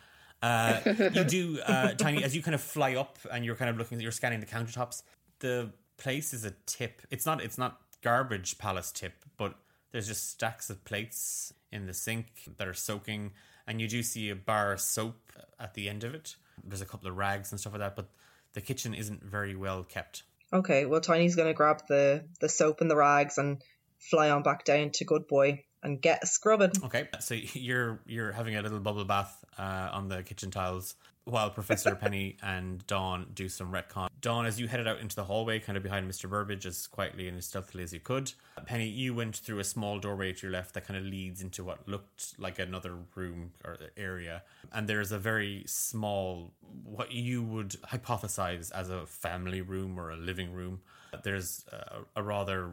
[0.41, 3.77] Uh, you do, uh, Tiny, as you kind of fly up and you're kind of
[3.77, 5.03] looking, you're scanning the countertops.
[5.39, 5.71] The
[6.01, 7.01] place is a tip.
[7.11, 9.55] It's not, it's not garbage palace tip, but
[9.91, 12.27] there's just stacks of plates in the sink
[12.57, 13.31] that are soaking,
[13.67, 16.35] and you do see a bar of soap at the end of it.
[16.63, 18.09] There's a couple of rags and stuff like that, but
[18.53, 20.23] the kitchen isn't very well kept.
[20.53, 23.61] Okay, well Tiny's gonna grab the the soap and the rags and
[23.99, 26.71] fly on back down to Good Boy and get a scrubbing.
[26.83, 31.49] Okay, so you're you're having a little bubble bath uh, on the kitchen tiles while
[31.49, 34.09] Professor Penny and Dawn do some retcon.
[34.21, 36.29] Dawn, as you headed out into the hallway, kind of behind Mr.
[36.29, 38.31] Burbage, as quietly and as stealthily as you could.
[38.65, 41.63] Penny, you went through a small doorway to your left that kind of leads into
[41.63, 46.51] what looked like another room or area, and there's a very small,
[46.83, 50.81] what you would hypothesize as a family room or a living room.
[51.23, 52.71] There's a, a rather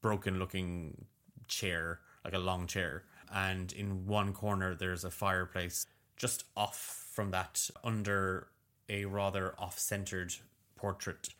[0.00, 1.06] broken looking
[1.48, 3.04] chair, like a long chair.
[3.32, 5.86] And in one corner, there's a fireplace.
[6.16, 8.48] Just off from that, under
[8.88, 10.34] a rather off centered
[10.76, 11.30] portrait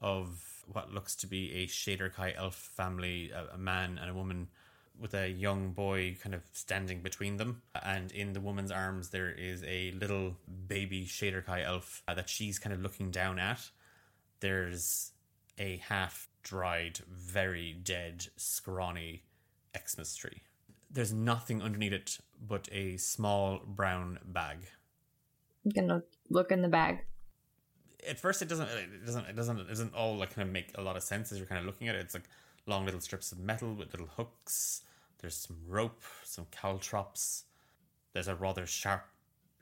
[0.00, 4.48] of what looks to be a Shadar-kai elf family, a, a man and a woman
[4.98, 7.62] with a young boy kind of standing between them.
[7.82, 10.36] And in the woman's arms, there is a little
[10.68, 13.60] baby Shadar-kai elf that she's kind of looking down at.
[14.40, 15.12] There's
[15.58, 19.22] a half dried, very dead, scrawny
[19.76, 20.42] Xmas tree.
[20.90, 24.58] There's nothing underneath it but a small brown bag.
[25.64, 27.04] I'm gonna look in the bag.
[28.08, 30.72] at first it doesn't it doesn't it doesn't it doesn't all like kind of make
[30.76, 32.00] a lot of sense as you're kind of looking at it.
[32.00, 32.28] It's like
[32.66, 34.82] long little strips of metal with little hooks.
[35.20, 37.44] There's some rope, some caltrops.
[38.12, 39.04] There's a rather sharp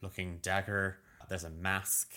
[0.02, 0.98] looking dagger.
[1.28, 2.12] There's a mask.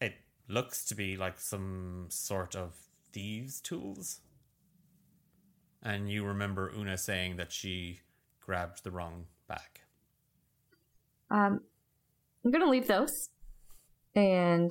[0.00, 0.14] It
[0.48, 2.74] looks to be like some sort of
[3.12, 4.20] thieves' tools.
[5.84, 8.00] And you remember Una saying that she
[8.40, 9.80] grabbed the wrong bag.
[11.30, 11.60] Um,
[12.44, 13.30] I'm gonna leave those
[14.14, 14.70] and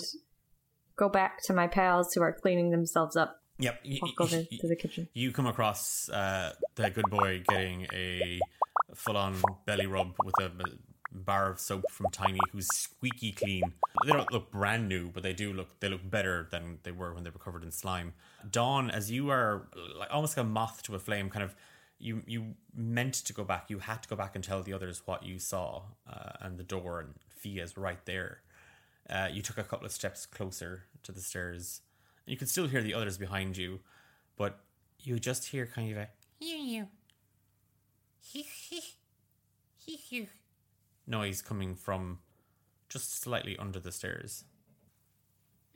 [0.95, 3.41] go back to my pals who are cleaning themselves up.
[3.59, 3.81] Yep.
[4.01, 5.07] Walk over y- to the kitchen.
[5.13, 8.39] You come across uh, the good boy getting a
[8.95, 10.51] full on belly rub with a
[11.13, 13.73] bar of soap from Tiny, who's squeaky clean.
[14.05, 17.13] They don't look brand new, but they do look they look better than they were
[17.13, 18.13] when they were covered in slime.
[18.49, 21.55] Dawn, as you are like almost like a moth to a flame, kind of.
[21.99, 23.69] You, you meant to go back.
[23.69, 26.63] You had to go back and tell the others what you saw, uh, and the
[26.63, 28.41] door and Fia's right there.
[29.09, 31.79] Uh, you took a couple of steps closer to the stairs.
[32.25, 33.79] You can still hear the others behind you,
[34.35, 34.59] but
[34.99, 36.09] you just hear kind of a
[41.07, 42.19] noise coming from
[42.89, 44.45] just slightly under the stairs.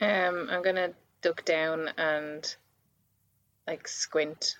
[0.00, 0.90] Um, I'm gonna
[1.22, 2.54] duck down and
[3.66, 4.56] like squint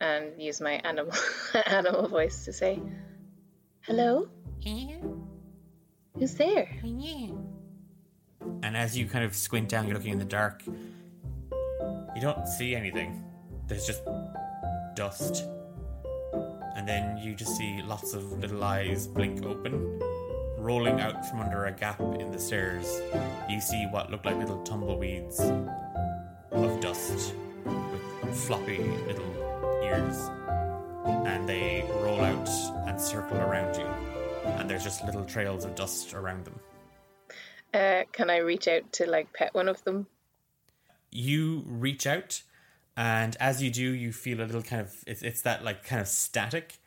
[0.00, 1.12] and use my animal
[1.66, 2.80] animal voice to say,
[3.82, 4.28] "Hello,
[6.14, 6.66] who's there?"
[8.62, 10.62] And as you kind of squint down, you're looking in the dark.
[10.66, 13.22] You don't see anything.
[13.66, 14.02] There's just
[14.94, 15.44] dust.
[16.74, 20.00] And then you just see lots of little eyes blink open.
[20.58, 23.00] Rolling out from under a gap in the stairs,
[23.48, 27.34] you see what look like little tumbleweeds of dust
[28.22, 30.30] with floppy little ears.
[31.26, 32.48] And they roll out
[32.86, 33.86] and circle around you.
[34.44, 36.60] And there's just little trails of dust around them.
[37.74, 40.06] Uh, can I reach out to like pet one of them?
[41.12, 42.42] you reach out
[42.96, 46.00] and as you do you feel a little kind of it's, it's that like kind
[46.00, 46.78] of static.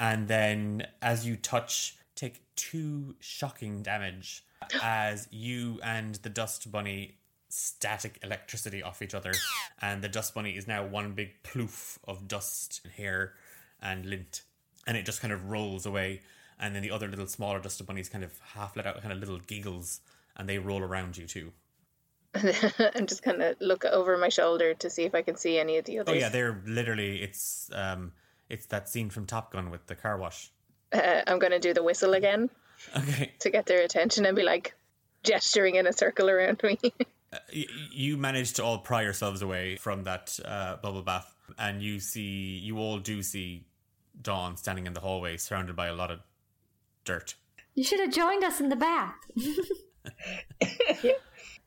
[0.00, 4.44] And then as you touch take two shocking damage
[4.82, 9.32] as you and the dust bunny static electricity off each other.
[9.80, 13.34] And the dust bunny is now one big ploof of dust and hair
[13.80, 14.42] and lint.
[14.86, 16.22] And it just kind of rolls away.
[16.58, 19.20] And then the other little smaller dust bunnies kind of half let out kind of
[19.20, 20.00] little giggles.
[20.36, 21.52] And they roll around you too
[22.94, 25.84] I'm just gonna look over my shoulder to see if I can see any of
[25.84, 26.12] the others.
[26.14, 28.12] Oh yeah, they're literally it's um
[28.48, 30.50] it's that scene from Top Gun with the car wash.
[30.92, 32.50] uh, I'm gonna do the whistle again
[32.96, 34.74] Okay, to get their attention and be like
[35.22, 36.78] gesturing in a circle around me.
[37.54, 42.00] y- you manage to all pry yourselves away from that uh, bubble bath, and you
[42.00, 43.64] see you all do see
[44.20, 46.20] Dawn standing in the hallway, surrounded by a lot of
[47.04, 47.36] dirt.
[47.74, 49.14] You should have joined us in the bath.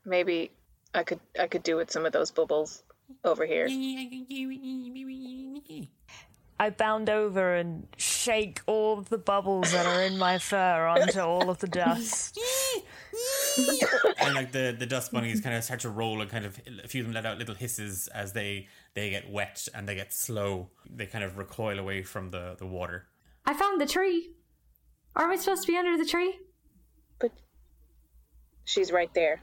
[0.08, 0.52] Maybe
[0.94, 2.82] I could I could do with some of those bubbles
[3.26, 3.68] over here.
[6.60, 11.20] I bound over and shake all of the bubbles that are in my fur onto
[11.20, 12.40] all of the dust.
[14.20, 16.88] and like the the dust bunnies kind of start to roll and kind of a
[16.88, 20.14] few of them let out little hisses as they they get wet and they get
[20.14, 20.70] slow.
[20.90, 23.08] They kind of recoil away from the the water.
[23.46, 24.32] I found the tree.
[25.18, 26.40] Aren't we supposed to be under the tree?
[27.20, 27.32] But
[28.64, 29.42] she's right there.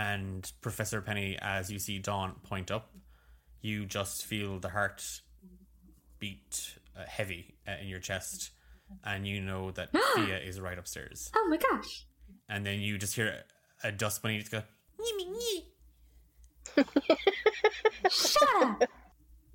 [0.00, 2.90] And Professor Penny, as you see Dawn point up,
[3.60, 5.04] you just feel the heart
[6.18, 8.52] beat uh, heavy uh, in your chest,
[9.04, 11.30] and you know that Fia is right upstairs.
[11.36, 12.06] Oh my gosh.
[12.48, 13.42] And then you just hear
[13.84, 14.62] a dust bunny just go,
[18.10, 18.82] Shut up.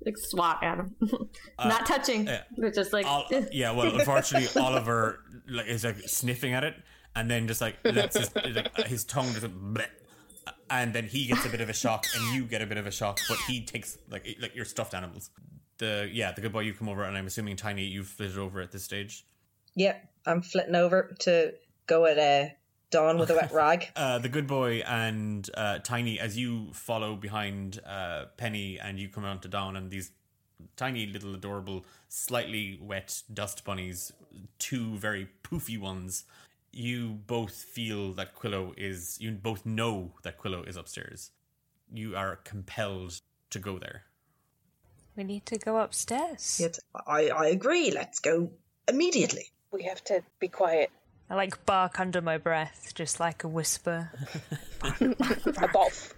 [0.04, 0.94] Like swat at him.
[1.58, 2.26] Not touching.
[2.26, 2.42] yeah.
[2.56, 6.74] But just like Ol- yeah, well, unfortunately, Oliver like is like sniffing at it,
[7.16, 9.86] and then just like lets his like, his tongue just bleh,
[10.70, 12.86] and then he gets a bit of a shock, and you get a bit of
[12.86, 15.30] a shock, but he takes like like your stuffed animals.
[15.78, 18.60] The yeah, the good boy you come over, and I'm assuming Tiny you've flitted over
[18.60, 19.24] at this stage.
[19.74, 21.54] Yep, I'm flitting over to
[21.86, 22.52] go at uh,
[22.90, 23.88] Dawn with a wet rag.
[23.94, 29.08] Uh, the good boy and uh, Tiny, as you follow behind uh, Penny, and you
[29.08, 30.12] come on to Dawn, and these
[30.76, 34.12] tiny little adorable, slightly wet dust bunnies,
[34.58, 36.24] two very poofy ones.
[36.76, 39.16] You both feel that Quillo is.
[39.18, 41.30] You both know that Quillo is upstairs.
[41.90, 44.02] You are compelled to go there.
[45.16, 46.60] We need to go upstairs.
[46.60, 47.90] Yet, I, I agree.
[47.90, 48.50] Let's go
[48.86, 49.52] immediately.
[49.72, 50.90] We have to be quiet.
[51.30, 54.10] I like bark under my breath, just like a whisper.
[54.82, 54.90] A
[55.72, 56.12] boff.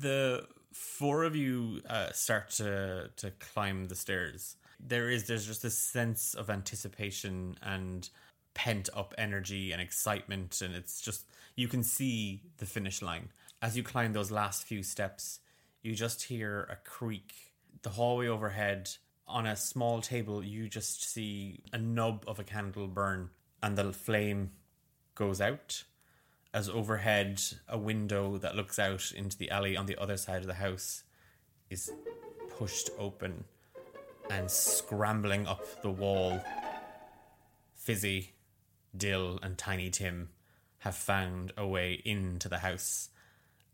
[0.00, 4.56] the four of you uh, start to to climb the stairs.
[4.80, 8.08] There is there's just this sense of anticipation and
[8.54, 11.26] pent up energy and excitement, and it's just
[11.56, 13.28] you can see the finish line
[13.60, 15.40] as you climb those last few steps.
[15.82, 17.34] You just hear a creak.
[17.82, 18.90] The hallway overhead,
[19.26, 23.30] on a small table, you just see a nub of a candle burn,
[23.62, 24.52] and the flame
[25.14, 25.84] goes out
[26.54, 30.46] as overhead a window that looks out into the alley on the other side of
[30.46, 31.04] the house
[31.68, 31.92] is
[32.56, 33.44] pushed open
[34.30, 36.40] and scrambling up the wall
[37.74, 38.32] fizzy
[38.96, 40.28] dill and tiny tim
[40.78, 43.10] have found a way into the house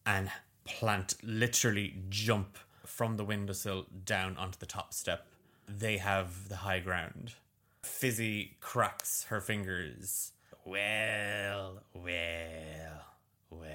[0.07, 0.30] and
[0.64, 5.26] plant literally jump from the windowsill down onto the top step
[5.68, 7.34] they have the high ground
[7.82, 10.32] fizzy cracks her fingers
[10.64, 13.05] well, well,
[13.50, 13.68] well.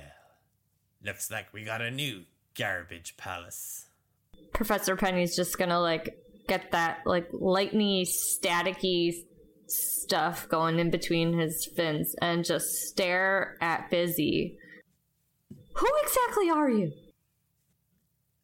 [1.04, 2.24] Looks like we got a new
[2.58, 3.86] garbage palace.
[4.54, 6.18] Professor Penny's just gonna like
[6.50, 9.14] get that like lightning staticky
[9.68, 14.58] stuff going in between his fins and just stare at Fizzy.
[15.76, 16.92] Who exactly are you?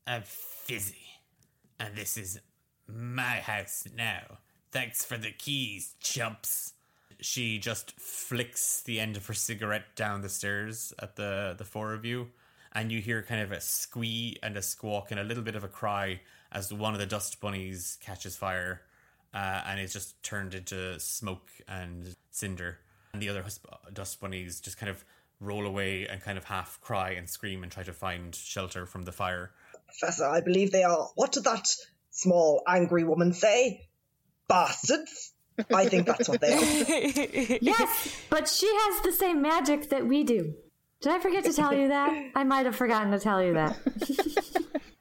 [0.08, 1.08] I'm Fizzy,
[1.80, 2.40] and this is
[2.88, 4.38] my house now.
[4.72, 6.74] Thanks for the keys, chumps
[7.22, 11.94] she just flicks the end of her cigarette down the stairs at the the four
[11.94, 12.28] of you
[12.74, 15.64] and you hear kind of a squee and a squawk and a little bit of
[15.64, 16.20] a cry
[16.56, 18.82] as one of the dust bunnies catches fire
[19.34, 22.80] uh, and is just turned into smoke and cinder
[23.14, 23.44] and the other
[23.94, 25.04] dust bunnies just kind of
[25.42, 29.04] roll away and kind of half cry and scream and try to find shelter from
[29.04, 29.52] the fire
[29.86, 31.68] professor i believe they are what did that
[32.10, 33.88] small angry woman say
[34.48, 35.34] bastards
[35.74, 37.58] I think that's what they are.
[37.62, 40.54] yes, but she has the same magic that we do.
[41.02, 42.32] Did I forget to tell you that?
[42.36, 43.78] I might have forgotten to tell you that.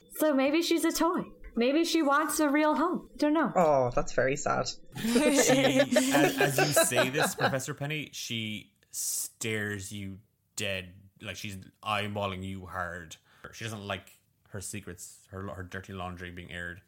[0.16, 1.24] so maybe she's a toy.
[1.56, 3.08] Maybe she wants a real home.
[3.16, 3.52] Dawn't know.
[3.54, 4.68] Oh, that's very sad.
[5.00, 5.10] she,
[5.80, 10.18] as, as you say this, Professor Penny, she stares you
[10.56, 10.90] dead,
[11.22, 13.16] like she's eyeballing you hard.
[13.52, 14.10] She doesn't like
[14.50, 16.80] her secrets, her her dirty laundry being aired.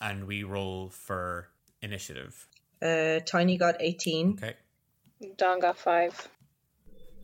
[0.00, 1.48] And we roll for
[1.82, 2.48] initiative.
[2.82, 4.38] Uh, Tiny got 18.
[4.42, 4.54] Okay.
[5.36, 6.28] Don got 5.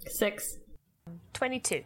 [0.07, 0.59] 6.
[1.33, 1.83] 22.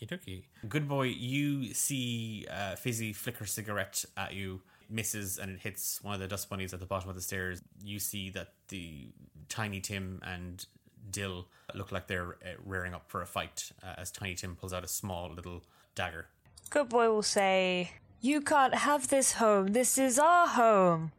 [0.00, 6.02] Okie Good boy, you see uh, Fizzy flicker cigarette at you, misses, and it hits
[6.02, 7.62] one of the dust bunnies at the bottom of the stairs.
[7.82, 9.08] You see that the
[9.48, 10.64] Tiny Tim and
[11.10, 14.72] Dill look like they're uh, rearing up for a fight uh, as Tiny Tim pulls
[14.72, 15.62] out a small little
[15.94, 16.26] dagger.
[16.70, 19.68] Good boy will say, You can't have this home.
[19.68, 21.12] This is our home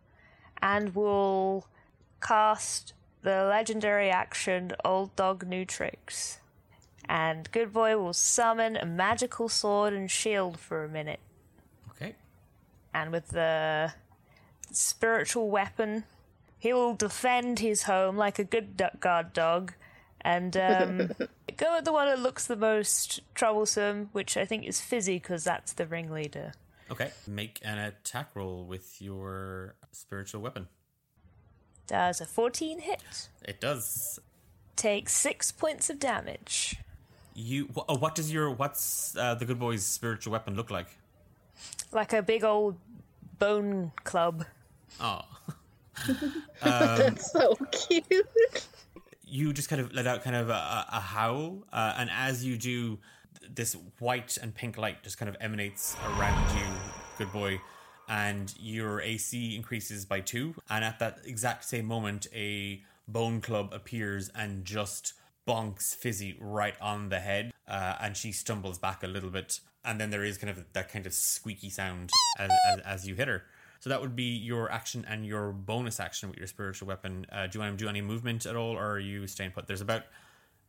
[0.62, 1.68] and will
[2.22, 6.39] cast the legendary action Old Dog New Tricks.
[7.10, 11.20] And Good Boy will summon a magical sword and shield for a minute.
[11.90, 12.14] Okay.
[12.94, 13.94] And with the
[14.72, 16.04] spiritual weapon,
[16.60, 19.74] he will defend his home like a good guard dog
[20.22, 21.12] and um,
[21.58, 25.44] go at the one that looks the most troublesome, which I think is Fizzy because
[25.44, 26.54] that's the ringleader.
[26.92, 27.10] Okay.
[27.26, 30.68] Make an attack roll with your spiritual weapon.
[31.88, 33.30] Does a 14 hit?
[33.44, 34.20] It does.
[34.76, 36.78] Take six points of damage.
[37.40, 37.66] You.
[37.66, 38.52] Wh- what does your.
[38.52, 40.88] What's uh, the good boy's spiritual weapon look like?
[41.92, 42.78] Like a big old
[43.40, 44.46] bone club.
[45.00, 45.22] Oh.
[46.08, 48.68] um, That's so cute.
[49.26, 52.58] You just kind of let out kind of a, a howl, uh, and as you
[52.58, 52.98] do,
[53.54, 56.66] this white and pink light just kind of emanates around you,
[57.18, 57.62] good boy,
[58.08, 60.56] and your AC increases by two.
[60.70, 65.14] And at that exact same moment, a bone club appears and just
[65.50, 69.60] bonks Fizzy right on the head, uh, and she stumbles back a little bit.
[69.84, 73.16] And then there is kind of that kind of squeaky sound as, as, as you
[73.16, 73.44] hit her.
[73.80, 77.26] So that would be your action and your bonus action with your spiritual weapon.
[77.32, 79.68] Uh, do you want to do any movement at all, or are you staying put?
[79.68, 80.04] There's about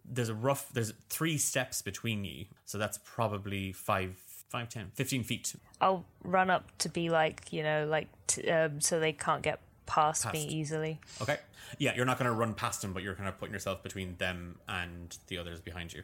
[0.05, 4.17] there's a rough there's three steps between you so that's probably five
[4.49, 8.81] five ten fifteen feet i'll run up to be like you know like t- um,
[8.81, 9.61] so they can't get
[9.91, 11.39] past, past, me easily okay
[11.79, 14.17] yeah you're not going to run past them but you're kind of putting yourself between
[14.17, 16.03] them and the others behind you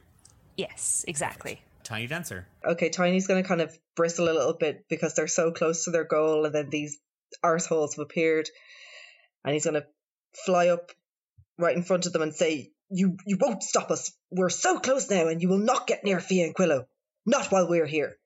[0.57, 5.15] yes exactly tiny dancer okay tiny's going to kind of bristle a little bit because
[5.15, 6.99] they're so close to their goal and then these
[7.45, 8.49] arseholes have appeared
[9.45, 9.87] and he's going to
[10.45, 10.91] fly up
[11.59, 14.13] right in front of them and say you you won't stop us.
[14.31, 16.85] We're so close now, and you will not get near Fia and Quillo.
[17.25, 18.17] Not while we're here.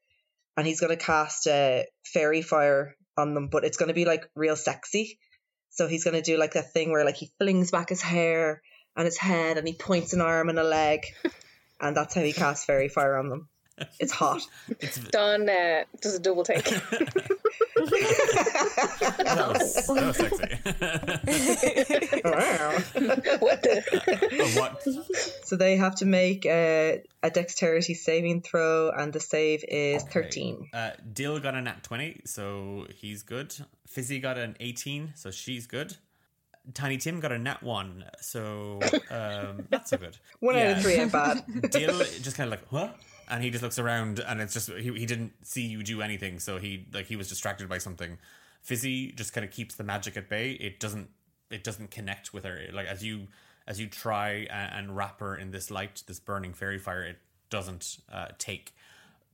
[0.56, 3.94] And he's going to cast a uh, faerie fire on them, but it's going to
[3.94, 5.18] be like real sexy.
[5.70, 8.62] So he's going to do like that thing where like he flings back his hair
[8.96, 11.06] and his head, and he points an arm and a leg,
[11.80, 13.48] and that's how he casts faerie fire on them.
[13.98, 14.42] It's hot.
[14.80, 14.98] It's...
[14.98, 16.64] Dawn uh, does a double take.
[16.70, 17.38] that,
[19.48, 20.44] was, that was sexy.
[22.24, 22.78] wow.
[23.40, 23.82] what the?
[24.40, 24.82] Oh, what?
[25.44, 30.70] So they have to make a, a dexterity saving throw, and the save is 13.
[30.72, 33.54] Uh, Dill got a nat 20, so he's good.
[33.86, 35.98] Fizzy got an 18, so she's good.
[36.74, 40.18] Tiny Tim got a nat 1, so um, not so good.
[40.40, 41.42] One out of three ain't bad.
[41.70, 42.98] Dill just kind of like, what?
[43.30, 46.40] And he just looks around, and it's just he, he didn't see you do anything,
[46.40, 48.18] so he like he was distracted by something.
[48.60, 50.52] Fizzy just kind of keeps the magic at bay.
[50.52, 51.08] It doesn't
[51.50, 52.60] it doesn't connect with her.
[52.72, 53.28] Like as you
[53.66, 57.18] as you try and, wrap her in this light, this burning faerie fire, it
[57.50, 58.74] doesn't uh, take.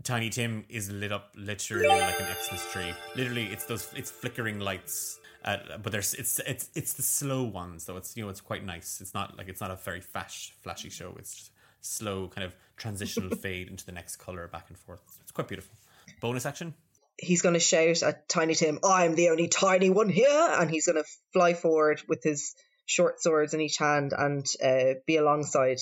[0.02, 2.92] Tiny Tim is lit up literally like an Xmas tree.
[3.14, 7.86] Literally, it's those it's flickering lights, uh, but there's it's it's it's the slow ones
[7.86, 7.96] though.
[7.96, 9.00] It's you know it's quite nice.
[9.00, 11.14] It's not like it's not a very flash flashy show.
[11.18, 11.50] It's just
[11.86, 15.00] slow kind of transitional fade into the next color back and forth.
[15.22, 15.74] It's quite beautiful.
[16.20, 16.74] Bonus action.
[17.18, 20.28] He's going to shout at Tiny Tim, I'm the only tiny one here.
[20.58, 24.94] And he's going to fly forward with his short swords in each hand and uh,
[25.06, 25.78] be alongside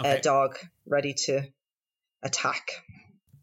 [0.00, 0.16] Okay.
[0.16, 0.56] a dog,
[0.86, 1.42] ready to
[2.22, 2.70] attack.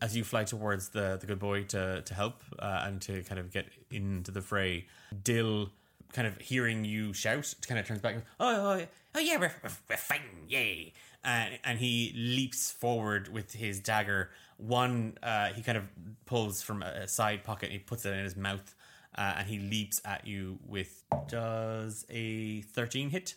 [0.02, 3.38] as you fly towards the the good boy to to help uh, and to kind
[3.40, 4.86] of get into the fray,
[5.24, 5.70] Dill
[6.14, 8.14] kind of hearing you shout, kind of turns back.
[8.16, 8.86] and goes, Oh, oh,
[9.16, 10.94] oh yeah, we're, we're, we're fighting, yay!
[11.24, 14.30] And and he leaps forward with his dagger.
[14.58, 15.84] One, uh, he kind of
[16.26, 17.66] pulls from a a side pocket.
[17.68, 18.74] And he puts it in his mouth,
[19.18, 23.36] uh, and he leaps at you with does a thirteen hit,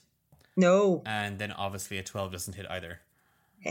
[0.56, 1.02] No.
[1.06, 3.00] and then obviously a twelve doesn't hit either.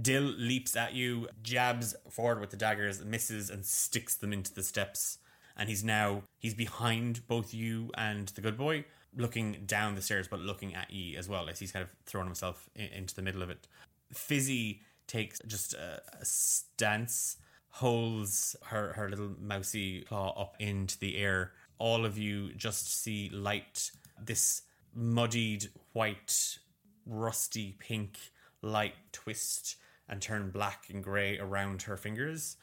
[0.00, 4.62] Dill leaps at you, jabs forward with the daggers, misses, and sticks them into the
[4.62, 5.18] steps.
[5.56, 8.84] And he's now he's behind both you and the good boy,
[9.16, 12.26] looking down the stairs, but looking at ye as well, as he's kind of thrown
[12.26, 13.66] himself in, into the middle of it.
[14.12, 17.36] Fizzy takes just a, a stance,
[17.70, 21.52] holds her her little mousy claw up into the air.
[21.78, 23.90] All of you just see light.
[24.20, 24.62] This
[24.94, 26.58] muddied white
[27.06, 28.18] rusty pink
[28.62, 29.76] light twist
[30.08, 32.56] and turn black and grey around her fingers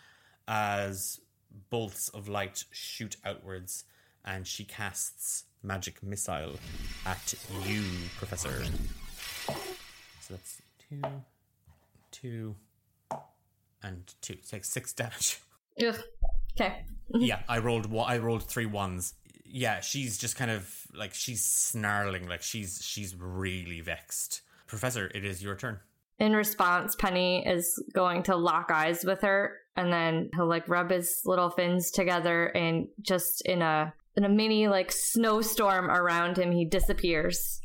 [0.48, 1.20] as
[1.70, 3.86] bolts of light shoot outwards
[4.26, 6.56] and she casts magic missile
[7.06, 7.34] at
[7.66, 7.84] you,
[8.18, 8.66] Professor.
[9.48, 11.02] So that's two,
[12.12, 12.56] two,
[13.84, 14.34] and two.
[14.34, 15.40] It takes six damage.
[15.86, 15.96] Ugh.
[16.60, 16.86] Okay.
[17.14, 17.94] yeah, I rolled.
[17.96, 19.14] I rolled three ones.
[19.46, 24.42] Yeah, she's just kind of like she's snarling, like she's she's really vexed.
[24.68, 25.80] Professor, it is your turn.
[26.18, 30.90] In response, Penny is going to lock eyes with her and then he'll like rub
[30.90, 36.52] his little fins together and just in a in a mini like snowstorm around him
[36.52, 37.60] he disappears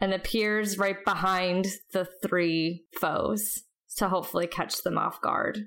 [0.00, 3.64] and appears right behind the three foes
[3.96, 5.58] to hopefully catch them off guard.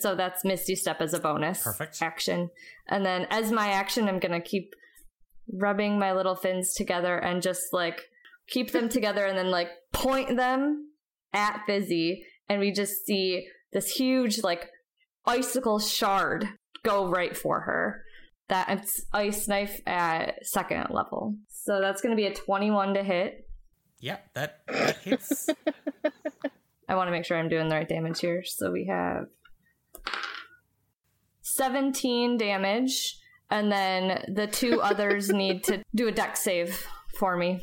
[0.00, 2.00] So that's Misty Step as a bonus Perfect.
[2.00, 2.48] action.
[2.88, 4.74] And then as my action I'm going to keep
[5.52, 8.00] rubbing my little fins together and just like
[8.48, 10.90] keep them together and then like point them
[11.32, 14.70] at Fizzy, and we just see this huge like
[15.26, 16.48] icicle shard
[16.84, 18.02] go right for her.
[18.48, 21.34] That it's ice knife at second level.
[21.50, 23.48] So that's going to be a 21 to hit.
[24.00, 25.48] Yeah, that that hits.
[26.88, 28.42] I want to make sure I'm doing the right damage here.
[28.44, 29.26] So we have
[31.42, 33.18] 17 damage,
[33.50, 36.86] and then the two others need to do a dex save
[37.18, 37.60] for me.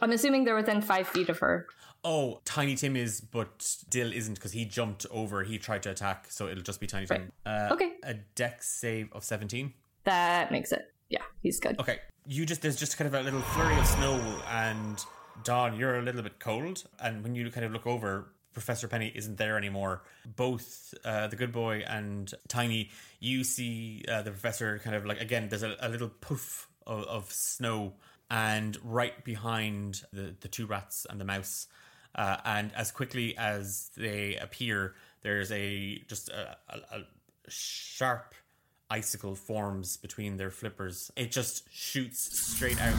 [0.00, 1.66] I'm assuming they're within five feet of her.
[2.04, 5.42] oh, Tiny Tim is, but Dill isn't because he jumped over.
[5.44, 7.32] He tried to attack, so it'll just be Tiny Tim.
[7.46, 7.92] Uh, Okay.
[8.04, 9.74] A dex save of seventeen.
[10.04, 10.92] That makes it.
[11.08, 11.78] Yeah, he's good.
[11.78, 15.04] Okay, you just there's just kind of a little flurry of snow, and
[15.44, 18.32] Dawn, you're a little bit cold, and when you kind of look over.
[18.52, 20.02] Professor Penny isn't there anymore.
[20.36, 25.22] Both uh, the good boy and Tiny, you see uh, the professor kind of like
[25.22, 25.48] again.
[25.48, 27.94] There's a, a little poof of, of snow,
[28.30, 31.66] and right behind the the two rats and the mouse,
[32.14, 37.04] uh, and as quickly as they appear, there's a just a, a, a
[37.48, 38.34] sharp
[38.92, 41.10] icicle forms between their flippers.
[41.16, 42.94] It just shoots straight out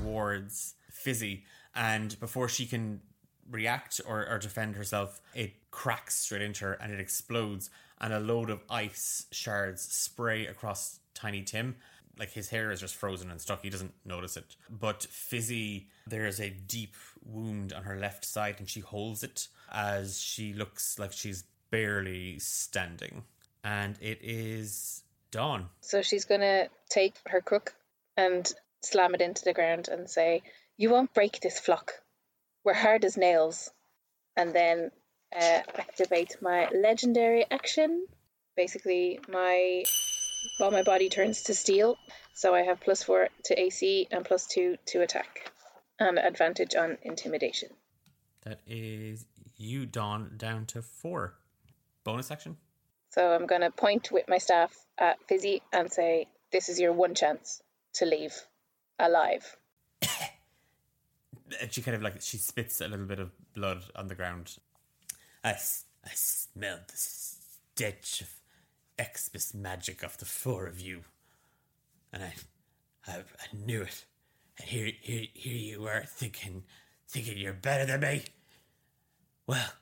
[0.00, 3.02] towards Fizzy, and before she can
[3.50, 7.68] react or, or defend herself, it cracks straight into her and it explodes,
[8.00, 11.76] and a load of ice shards spray across Tiny Tim.
[12.18, 14.56] Like his hair is just frozen and stuck, he doesn't notice it.
[14.70, 19.48] But Fizzy, there is a deep wound on her left side, and she holds it
[19.70, 23.24] as she looks like she's barely standing.
[23.62, 25.03] And it is
[25.34, 25.68] Dawn.
[25.80, 27.74] So she's gonna take her crook
[28.16, 28.50] and
[28.82, 30.42] slam it into the ground and say,
[30.76, 32.00] "You won't break this flock.
[32.62, 33.72] We're hard as nails."
[34.36, 34.92] And then
[35.34, 38.06] uh, activate my legendary action.
[38.56, 39.84] Basically, my
[40.60, 41.96] well, my body turns to steel,
[42.34, 45.50] so I have plus four to AC and plus two to attack.
[45.98, 47.70] and advantage on intimidation.
[48.42, 49.26] That is
[49.56, 51.34] you, Dawn, down to four.
[52.04, 52.56] Bonus action.
[53.14, 56.92] So I'm going to point with my staff at Fizzy and say, This is your
[56.92, 57.62] one chance
[57.94, 58.34] to leave
[58.98, 59.56] alive.
[61.60, 64.56] And she kind of like she spits a little bit of blood on the ground.
[65.44, 68.30] I, I smelled the stench of
[69.00, 71.02] Xmas magic off the four of you,
[72.12, 72.32] and I,
[73.06, 74.06] I, I knew it.
[74.58, 76.64] And here, here, here you are thinking,
[77.06, 78.24] thinking you're better than me.
[79.46, 79.74] Well,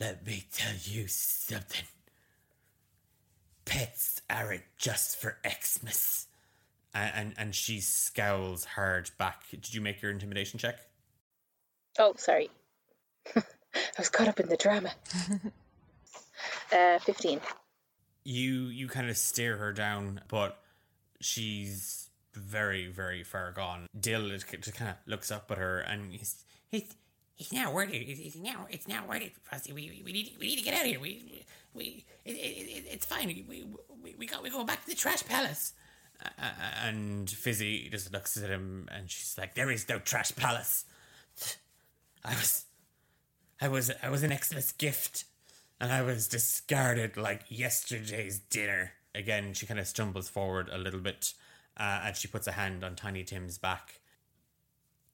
[0.00, 1.84] let me tell you something.
[3.66, 6.28] Pets aren't just for Xmas.
[6.94, 9.42] And, and and she scowls hard back.
[9.50, 10.78] Did you make your intimidation check?
[11.98, 12.48] Oh, sorry.
[13.36, 13.42] I
[13.98, 14.90] was caught up in the drama.
[16.72, 17.40] uh, 15.
[18.24, 20.58] You you kind of stare her down, but
[21.20, 23.86] she's very very far gone.
[23.98, 26.94] Dill just kind of looks up at her and he's he's
[27.34, 27.92] he's now worried.
[27.92, 29.32] He's now it's now worried.
[29.68, 31.00] We, we, we need we need to get out of here.
[31.00, 31.44] We
[31.76, 33.26] we it, it, it, it's fine.
[33.26, 33.66] We
[34.02, 35.74] we we got we go back to the trash palace.
[36.24, 36.50] Uh,
[36.82, 40.86] and Fizzy just looks at him and she's like, "There is no trash palace.
[42.24, 42.64] I was,
[43.60, 45.24] I was, I was an Xmas gift,
[45.80, 51.00] and I was discarded like yesterday's dinner." Again, she kind of stumbles forward a little
[51.00, 51.32] bit,
[51.76, 54.00] uh, and she puts a hand on Tiny Tim's back.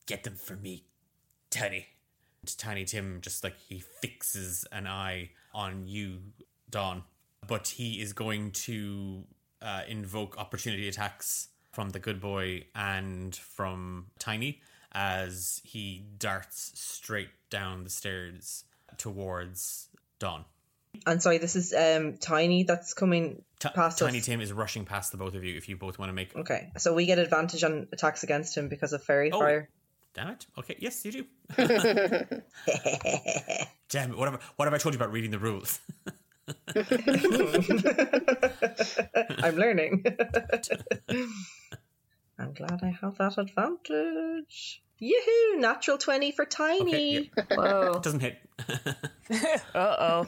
[0.07, 0.85] Get them for me,
[1.51, 1.87] Tiny.
[2.41, 6.19] And Tiny Tim just like he fixes an eye on you,
[6.73, 7.05] Dawn,
[7.47, 9.23] but he is going to
[9.61, 14.61] uh, invoke opportunity attacks from the good boy and from Tiny
[14.91, 18.65] as he darts straight down the stairs
[18.99, 20.45] towards Dawn.
[21.07, 24.27] And sorry, this is um Tiny that's coming T- past Tiny us.
[24.27, 26.37] Tim is rushing past the both of you if you both want to make.
[26.37, 29.39] Okay, so we get advantage on attacks against him because of fairy Oh.
[29.41, 29.69] fire.
[30.15, 30.45] Damn it.
[30.59, 31.25] Okay, yes, you do.
[33.89, 34.19] Damn it.
[34.19, 35.81] What have, I, what have I told you about reading the rules?
[39.43, 40.05] I'm learning.
[42.39, 44.83] I'm glad I have that advantage.
[44.99, 45.61] Yoo-hoo!
[45.61, 47.31] Natural 20 for Tiny.
[47.37, 48.01] Okay, Whoa.
[48.01, 48.39] Doesn't hit.
[49.75, 50.27] Uh oh.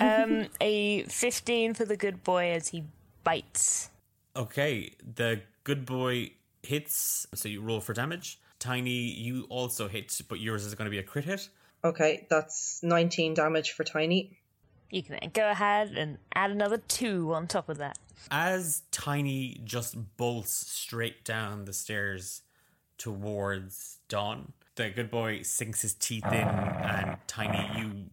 [0.00, 2.84] um, a 15 for the good boy as he
[3.24, 3.90] bites.
[4.36, 6.30] Okay, the good boy
[6.62, 8.38] hits, so you roll for damage.
[8.60, 11.48] Tiny, you also hit, but yours is going to be a crit hit.
[11.82, 14.36] Okay, that's 19 damage for Tiny.
[14.90, 17.98] You can go ahead and add another two on top of that.
[18.30, 22.42] As Tiny just bolts straight down the stairs
[22.98, 28.06] towards Dawn, the good boy sinks his teeth in, and Tiny, you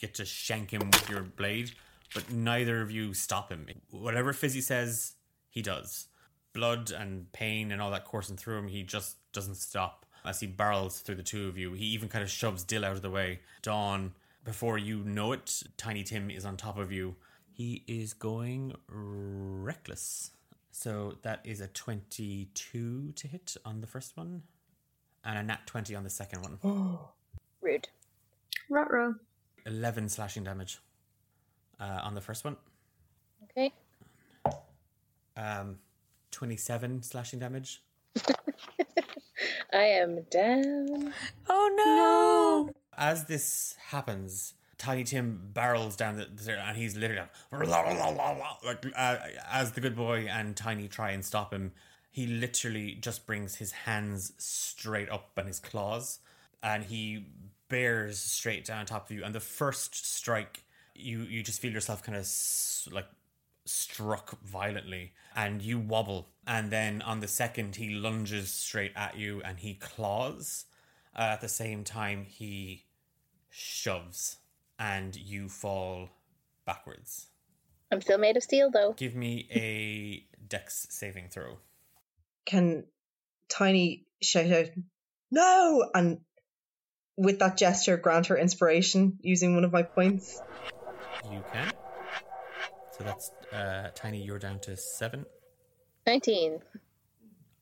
[0.00, 1.72] get to shank him with your blade,
[2.14, 3.66] but neither of you stop him.
[3.90, 5.12] Whatever Fizzy says,
[5.50, 6.06] he does.
[6.52, 10.04] Blood and pain and all that coursing through him, he just doesn't stop.
[10.24, 12.92] As he barrels through the two of you, he even kind of shoves Dill out
[12.92, 13.40] of the way.
[13.62, 14.12] Dawn,
[14.44, 17.16] before you know it, Tiny Tim is on top of you.
[17.52, 20.30] He is going reckless.
[20.70, 24.42] So that is a 22 to hit on the first one,
[25.24, 26.98] and a nat 20 on the second one.
[27.60, 27.88] Rude.
[28.68, 29.14] Ruh-roh.
[29.66, 30.78] 11 slashing damage
[31.78, 32.56] uh, on the first one.
[33.44, 33.72] Okay.
[35.36, 35.78] Um,
[36.30, 37.82] 27 slashing damage.
[39.72, 41.12] I am down.
[41.48, 42.74] Oh no!
[42.96, 49.16] As this happens, Tiny Tim barrels down the, the and he's literally like, like uh,
[49.50, 51.72] as the good boy and Tiny try and stop him,
[52.10, 56.18] he literally just brings his hands straight up and his claws,
[56.62, 57.26] and he
[57.68, 59.24] bears straight down on top of you.
[59.24, 60.64] And the first strike,
[60.94, 63.06] you you just feel yourself kind of s- like
[63.64, 69.42] struck violently and you wobble and then on the second he lunges straight at you
[69.44, 70.64] and he claws
[71.16, 72.84] uh, at the same time he
[73.50, 74.38] shoves
[74.78, 76.08] and you fall
[76.64, 77.26] backwards
[77.90, 78.94] I'm still made of steel, though.
[78.94, 81.58] give me a dex saving throw
[82.46, 82.84] Can
[83.52, 84.70] Tiny shout out,
[85.30, 85.90] no!
[85.94, 86.20] And
[87.18, 90.40] with that gesture, grant her inspiration using one of my points.
[91.30, 91.70] you can
[92.96, 95.24] so that's uh, tiny you're down to seven
[96.06, 96.60] 19.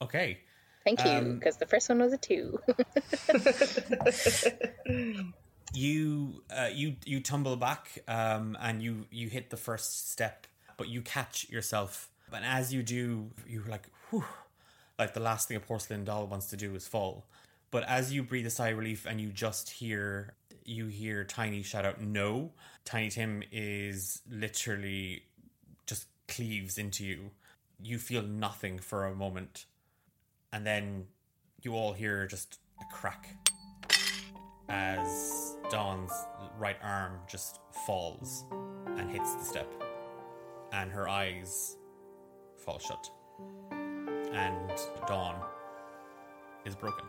[0.03, 0.39] okay
[0.83, 2.59] Thank you, Um, because the first one was a 2.
[5.75, 10.89] you uh, you you tumble back um, and you you hit the first step but
[10.89, 14.25] you catch yourself and as you do you're like whew,
[14.99, 17.25] like the last thing a porcelain doll wants to do is fall
[17.71, 20.35] but as you breathe a sigh of relief and you just hear
[20.71, 22.53] you hear tiny shout out no.
[22.85, 25.25] Tiny tim is literally
[25.87, 27.31] just cleaves into you.
[27.83, 29.67] You feel nothing for a moment.
[30.53, 31.07] And then
[31.61, 33.37] you all hear just a crack
[34.69, 36.13] as Dawn's
[36.57, 38.45] right arm just falls
[38.97, 39.73] and hits the step,
[40.73, 41.77] and her eyes
[42.57, 43.11] fall shut,
[43.73, 44.71] and
[45.09, 45.43] Dawn
[46.65, 47.05] is broken.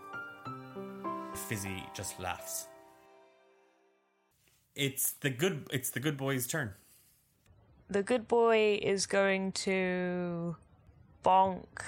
[1.35, 2.67] Fizzy just laughs.
[4.75, 5.67] It's the good.
[5.71, 6.73] It's the good boy's turn.
[7.89, 10.55] The good boy is going to
[11.25, 11.81] bonk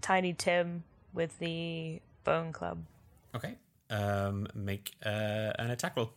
[0.00, 0.82] Tiny Tim
[1.14, 2.84] with the bone club.
[3.34, 3.56] Okay.
[3.90, 6.10] Um, make uh, an attack roll.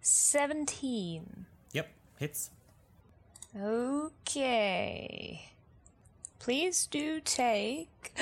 [0.00, 1.46] 17.
[1.72, 2.50] Yep, hits.
[3.60, 5.50] Okay.
[6.38, 8.16] Please do take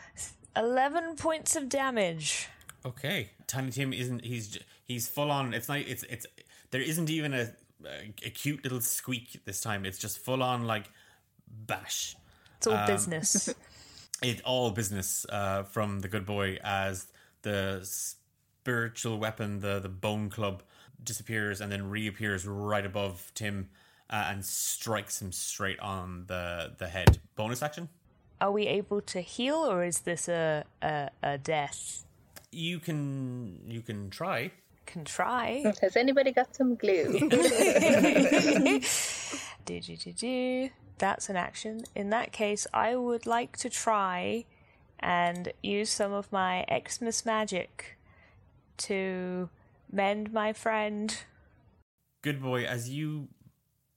[0.56, 2.48] 11 points of damage.
[2.86, 3.30] Okay.
[3.46, 4.24] Tiny Tim isn't.
[4.24, 5.52] He's he's full on.
[5.52, 5.78] It's not.
[5.78, 6.26] It's it's.
[6.70, 7.52] There isn't even a
[7.84, 9.84] a, a cute little squeak this time.
[9.84, 10.90] It's just full on like
[11.48, 12.16] bash.
[12.58, 13.52] It's all business.
[14.22, 17.06] it's all business uh, from the good boy as
[17.42, 20.62] the spiritual weapon, the the bone club,
[21.02, 23.68] disappears and then reappears right above Tim
[24.10, 27.18] uh, and strikes him straight on the the head.
[27.34, 27.88] Bonus action.
[28.40, 32.04] Are we able to heal or is this a, a, a death?
[32.52, 34.50] You can you can try.
[34.86, 35.72] Can try.
[35.80, 37.18] Has anybody got some glue?
[39.64, 40.70] do, do, do, do.
[40.98, 41.84] That's an action.
[41.94, 44.44] In that case, I would like to try
[45.00, 47.98] and use some of my Xmas magic
[48.78, 49.50] to
[49.92, 51.16] mend my friend.
[52.22, 53.28] Good boy, as you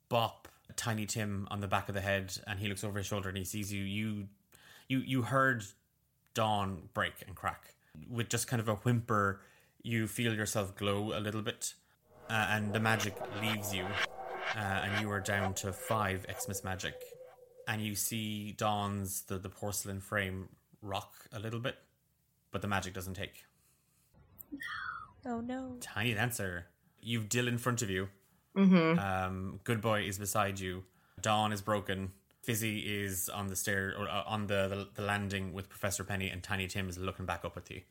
[0.09, 3.29] bop Tiny Tim on the back of the head and he looks over his shoulder
[3.29, 4.27] and he sees you, you
[4.87, 5.63] you you heard
[6.33, 7.73] Dawn break and crack.
[8.09, 9.41] With just kind of a whimper,
[9.81, 11.73] you feel yourself glow a little bit,
[12.29, 13.85] uh, and the magic leaves you,
[14.55, 16.95] uh, and you are down to five Xmas magic.
[17.67, 20.49] And you see Dawn's the, the porcelain frame
[20.81, 21.75] rock a little bit,
[22.51, 23.45] but the magic doesn't take.
[25.25, 25.77] Oh no.
[25.81, 26.65] Tiny dancer.
[27.01, 28.09] You've Dill in front of you.
[28.57, 28.99] Mm-hmm.
[28.99, 30.83] Um, Good boy is beside you.
[31.21, 32.11] Dawn is broken.
[32.49, 36.29] Fizzy is on the stair or uh, on the, the the landing with Professor Penny,
[36.29, 37.81] and Tiny Tim is looking back up at you.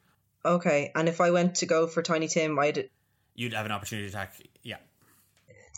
[0.45, 2.91] Okay, and if I went to go for Tiny Tim, I'd
[3.37, 4.35] You'd have an opportunity to attack.
[4.65, 4.79] Yeah.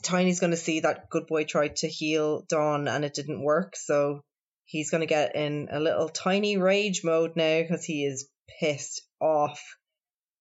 [0.02, 3.76] Tiny's going to see that good boy tried to heal Dawn and it didn't work,
[3.76, 4.22] so
[4.64, 9.02] he's going to get in a little tiny rage mode now because he is pissed
[9.20, 9.60] off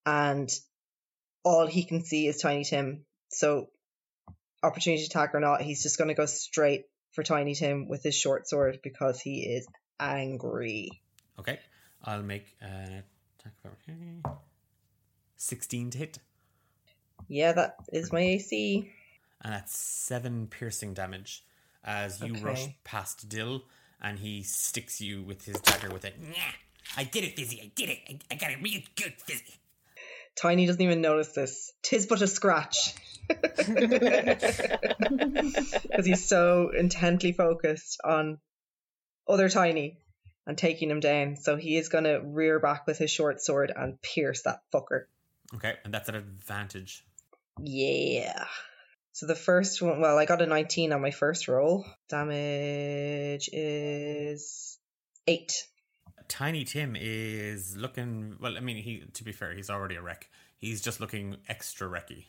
[0.05, 0.49] and
[1.43, 3.03] all he can see is Tiny Tim.
[3.31, 3.67] So,
[4.63, 8.15] opportunity attack or not, he's just going to go straight for Tiny Tim with his
[8.15, 9.67] short sword because he is
[9.99, 11.01] angry.
[11.39, 11.59] Okay.
[12.03, 13.03] I'll make an
[13.39, 14.21] attack of opportunity.
[15.37, 16.19] Sixteen to hit,
[17.27, 18.91] Yeah, that is my AC.
[19.41, 21.43] and that's seven piercing damage
[21.83, 22.43] as you Okay.
[22.43, 23.63] rush past Dill,
[24.01, 26.15] and he sticks you with his dagger with it.
[26.21, 26.51] Yeah,
[26.97, 27.61] I did it, Fizzy.
[27.61, 27.99] I did it.
[28.09, 29.53] I, I got it real good, Fizzy.
[30.35, 31.71] Tiny doesn't even notice this.
[31.81, 32.93] Tis but a scratch.
[35.87, 38.39] Because he's so intently focused on
[39.27, 39.97] other Tiny
[40.47, 41.35] and taking him down.
[41.35, 45.05] So he is going to rear back with his short sword and pierce that fucker.
[45.55, 47.05] Okay, and that's an advantage.
[47.61, 48.45] Yeah.
[49.13, 51.85] So the first one, well, I got a 19 on my first roll.
[52.07, 54.77] Damage is
[55.27, 55.67] 8.
[56.27, 58.55] Tiny Tim is looking well.
[58.55, 60.29] I mean, he to be fair, he's already a wreck.
[60.57, 62.25] He's just looking extra wrecky.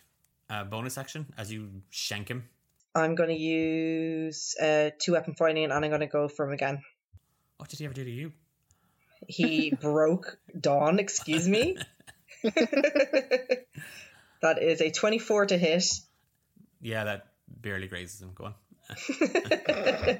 [0.51, 2.48] Uh, bonus action as you shank him.
[2.94, 6.53] I'm going to use uh, two weapon fighting and I'm going to go for him
[6.53, 6.82] again.
[7.59, 8.32] What did he ever do to you?
[9.28, 11.76] He broke Dawn, excuse me.
[12.42, 13.66] that
[14.61, 15.84] is a 24 to hit.
[16.80, 18.32] Yeah, that barely grazes him.
[18.34, 18.55] Go on.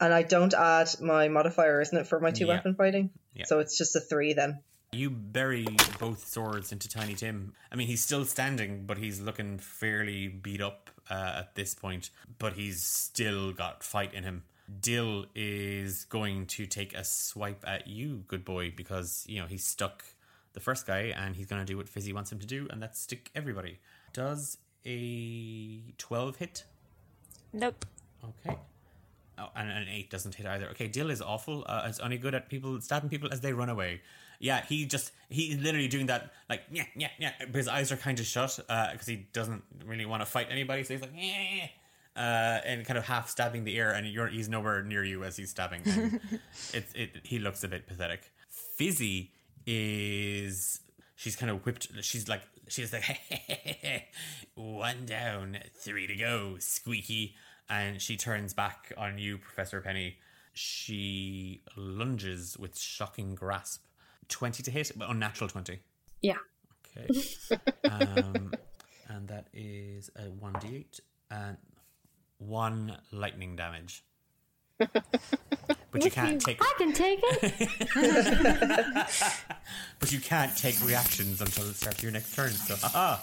[0.00, 2.54] And I don't add my modifier, isn't it, for my two Yeah.
[2.54, 3.10] weapon fighting?
[3.34, 3.46] Yeah.
[3.46, 4.60] So it's just a three then.
[4.92, 5.66] You bury
[5.98, 7.52] both swords into Tiny Tim.
[7.70, 12.08] I mean, he's still standing, but he's looking fairly beat up uh, at this point.
[12.38, 14.44] But he's still got fight in him.
[14.80, 19.64] Dill is going to take a swipe at you, good boy, because you know he's
[19.64, 20.04] stuck
[20.54, 22.82] the first guy, and he's going to do what Fizzy wants him to do, and
[22.82, 23.78] that's stick everybody.
[24.12, 26.64] Does a twelve hit?
[27.52, 27.84] Nope.
[28.24, 28.56] Okay.
[29.38, 30.68] Oh, and an eight doesn't hit either.
[30.70, 31.64] Okay, Dill is awful.
[31.66, 34.00] Uh, it's only good at people stabbing people as they run away.
[34.38, 37.32] Yeah, he just he's literally doing that like yeah yeah yeah.
[37.40, 38.58] But his eyes are kind of shut
[38.92, 40.84] because he doesn't really want to fight anybody.
[40.84, 41.66] So he's like yeah,
[42.16, 45.36] uh, and kind of half stabbing the air, and you're he's nowhere near you as
[45.36, 45.82] he's stabbing.
[46.72, 47.20] It.
[47.24, 48.30] He looks a bit pathetic.
[48.76, 49.32] Fizzy
[49.66, 50.80] is
[51.16, 51.88] she's kind of whipped.
[52.02, 53.04] She's like she's like
[54.54, 57.34] one down, three to go, squeaky,
[57.68, 60.16] and she turns back on you, Professor Penny.
[60.52, 63.82] she lunges with shocking grasp.
[64.28, 65.78] 20 to hit, but unnatural 20.
[66.22, 66.34] Yeah.
[66.96, 67.08] Okay.
[67.90, 68.52] um,
[69.08, 71.00] and that is a 1d8
[71.30, 71.56] and
[72.38, 74.04] one lightning damage.
[74.78, 77.68] But you can't take I can take it.
[79.98, 82.50] but you can't take reactions until the start of your next turn.
[82.50, 83.18] So haha.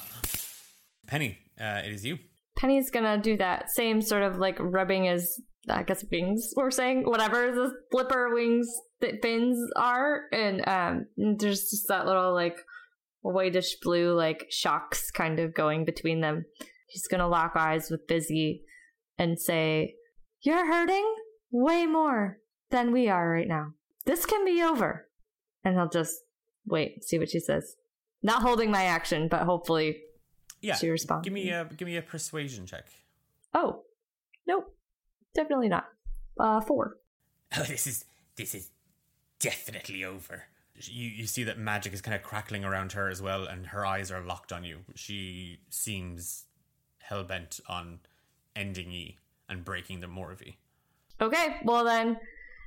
[1.07, 2.17] Penny, uh, it is you.
[2.57, 7.03] Penny's gonna do that same sort of like rubbing his, I guess, wings or saying
[7.03, 8.67] whatever the flipper wings
[9.01, 12.57] that fins are, and um, there's just that little like
[13.21, 16.45] whitish blue like shocks kind of going between them.
[16.87, 18.63] He's gonna lock eyes with Fizzy
[19.17, 19.95] and say,
[20.41, 21.15] "You're hurting
[21.51, 22.39] way more
[22.69, 23.73] than we are right now.
[24.05, 25.09] This can be over."
[25.63, 26.15] And he'll just
[26.67, 27.75] wait, see what she says.
[28.21, 30.01] Not holding my action, but hopefully
[30.61, 30.75] Yeah.
[30.75, 31.25] She responds.
[31.25, 32.85] Give me a give me a persuasion check.
[33.53, 33.83] Oh,
[34.47, 34.75] nope,
[35.33, 35.85] definitely not.
[36.39, 36.97] Uh, four.
[37.57, 38.71] Oh, this is this is
[39.39, 40.45] definitely over.
[40.77, 43.85] You you see that magic is kind of crackling around her as well, and her
[43.85, 44.79] eyes are locked on you.
[44.95, 46.45] She seems
[46.99, 47.99] hell bent on
[48.55, 49.17] ending ye
[49.47, 50.55] and breaking the Morvi.
[51.21, 52.17] Okay, well then,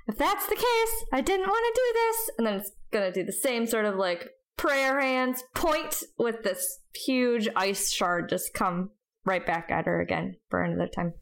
[0.07, 3.25] if that's the case, I didn't want to do this, and then it's gonna do
[3.25, 8.91] the same sort of like prayer hands point with this huge ice shard just come
[9.25, 11.12] right back at her again for another time.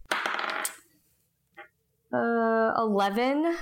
[2.13, 3.57] Uh, eleven.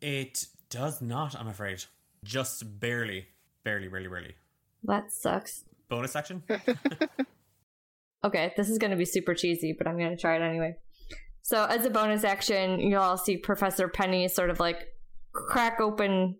[0.00, 1.84] It does not, I'm afraid.
[2.24, 3.26] Just barely,
[3.62, 4.34] barely, barely, barely.
[4.82, 5.64] That sucks.
[5.88, 6.42] Bonus action.
[8.24, 10.76] Okay, this is going to be super cheesy, but I'm going to try it anyway.
[11.42, 14.78] So, as a bonus action, you'll all see Professor Penny sort of like
[15.34, 16.36] crack open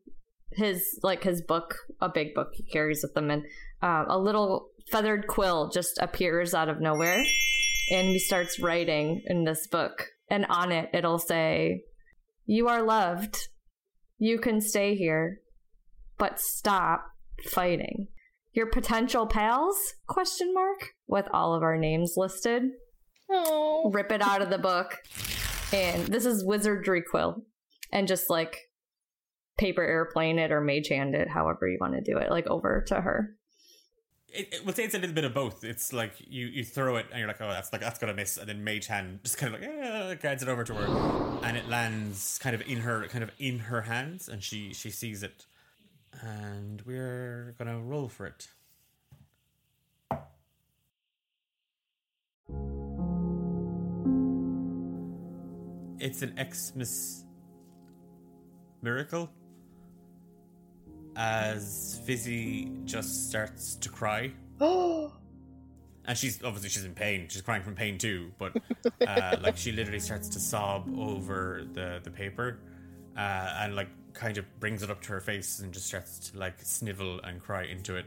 [0.52, 3.44] his like his book, a big book he carries with him, and
[3.82, 7.22] uh, a little feathered quill just appears out of nowhere,
[7.90, 11.82] and he starts writing in this book, and on it it'll say,
[12.46, 13.48] "You are loved.
[14.24, 15.42] You can stay here,
[16.16, 17.10] but stop
[17.50, 18.08] fighting."
[18.54, 19.76] Your potential pals?
[20.06, 22.70] Question mark with all of our names listed.
[23.28, 25.02] Oh, Rip it out of the book,
[25.74, 27.44] and this is wizardry quill,
[27.92, 28.70] and just like
[29.58, 32.82] paper airplane it or mage hand it, however you want to do it, like over
[32.88, 33.36] to her.
[34.34, 35.62] It, it, we'll say it's a little bit of both.
[35.62, 38.36] It's like you, you throw it and you're like, oh, that's like that's gonna miss,
[38.36, 41.56] and then Mage Hand just kind of like eh, guides it over to her, and
[41.56, 45.22] it lands kind of in her kind of in her hands, and she she sees
[45.22, 45.46] it,
[46.20, 48.48] and we're gonna roll for it.
[56.00, 57.24] It's an Xmas
[58.82, 59.30] miracle
[61.16, 64.32] as Fizzy just starts to cry.
[64.60, 65.12] Oh,
[66.06, 67.28] And she's obviously she's in pain.
[67.30, 68.30] She's crying from pain too.
[68.38, 68.52] But
[69.08, 72.58] uh, like she literally starts to sob over the the paper,
[73.16, 76.38] uh, and like kind of brings it up to her face and just starts to
[76.38, 78.04] like snivel and cry into it,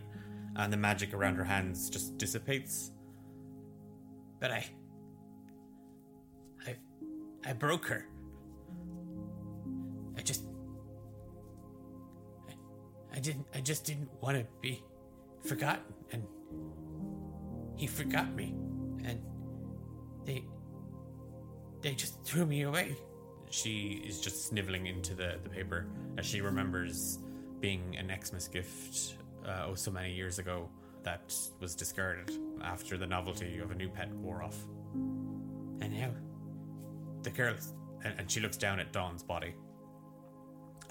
[0.58, 2.91] and the magic around her hands just dissipates.
[4.39, 4.66] But I,
[6.68, 6.76] I,
[7.43, 8.05] I broke her.
[10.16, 10.43] I just,
[13.18, 13.48] I didn't.
[13.54, 14.84] I just didn't want to be
[15.44, 16.24] forgotten and
[17.76, 18.54] he forgot me
[19.06, 19.22] and
[20.26, 20.44] they
[21.82, 22.96] they just threw me away
[23.50, 25.88] she is just sniveling into the, the paper
[26.18, 27.20] as she remembers
[27.60, 29.16] being an xmas gift
[29.46, 30.70] uh, oh so many years ago
[31.04, 32.32] that was discarded
[32.64, 34.58] after the novelty of a new pet wore off
[35.82, 36.12] and now
[37.22, 37.56] the girl
[38.04, 39.54] and, and she looks down at dawn's body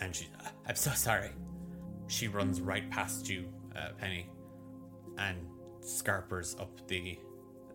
[0.00, 0.28] and she
[0.66, 1.30] i'm so sorry
[2.08, 4.28] she runs right past you uh, penny
[5.18, 5.38] and
[5.80, 7.18] scarpers up the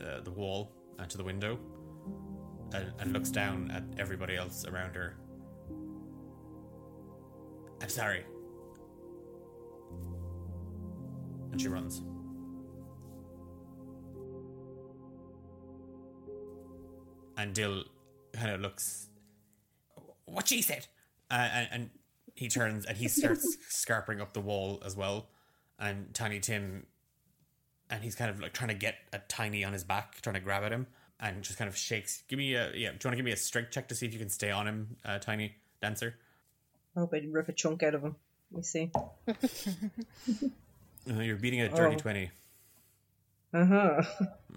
[0.01, 1.59] uh, the wall and to the window
[2.73, 5.17] and, and looks down at everybody else around her.
[7.81, 8.23] I'm sorry.
[11.51, 12.03] And she runs.
[17.37, 17.83] And Dill
[18.33, 19.07] kind of looks.
[20.25, 20.87] What she said,
[21.29, 21.89] uh, and, and
[22.35, 25.27] he turns and he starts scarpering up the wall as well.
[25.79, 26.85] And Tiny Tim
[27.89, 30.39] and he's kind of like trying to get a tiny on his back, trying to
[30.39, 30.87] grab at him,
[31.19, 32.23] and just kind of shakes.
[32.29, 32.71] Give me a yeah.
[32.71, 34.49] Do you want to give me a strength check to see if you can stay
[34.51, 36.15] on him, uh, tiny dancer?
[36.95, 38.15] I hope I rip a chunk out of him.
[38.51, 38.91] Let me see.
[41.09, 41.97] Uh, you're beating a dirty Oh.
[41.97, 42.29] twenty.
[43.53, 44.03] Uh huh.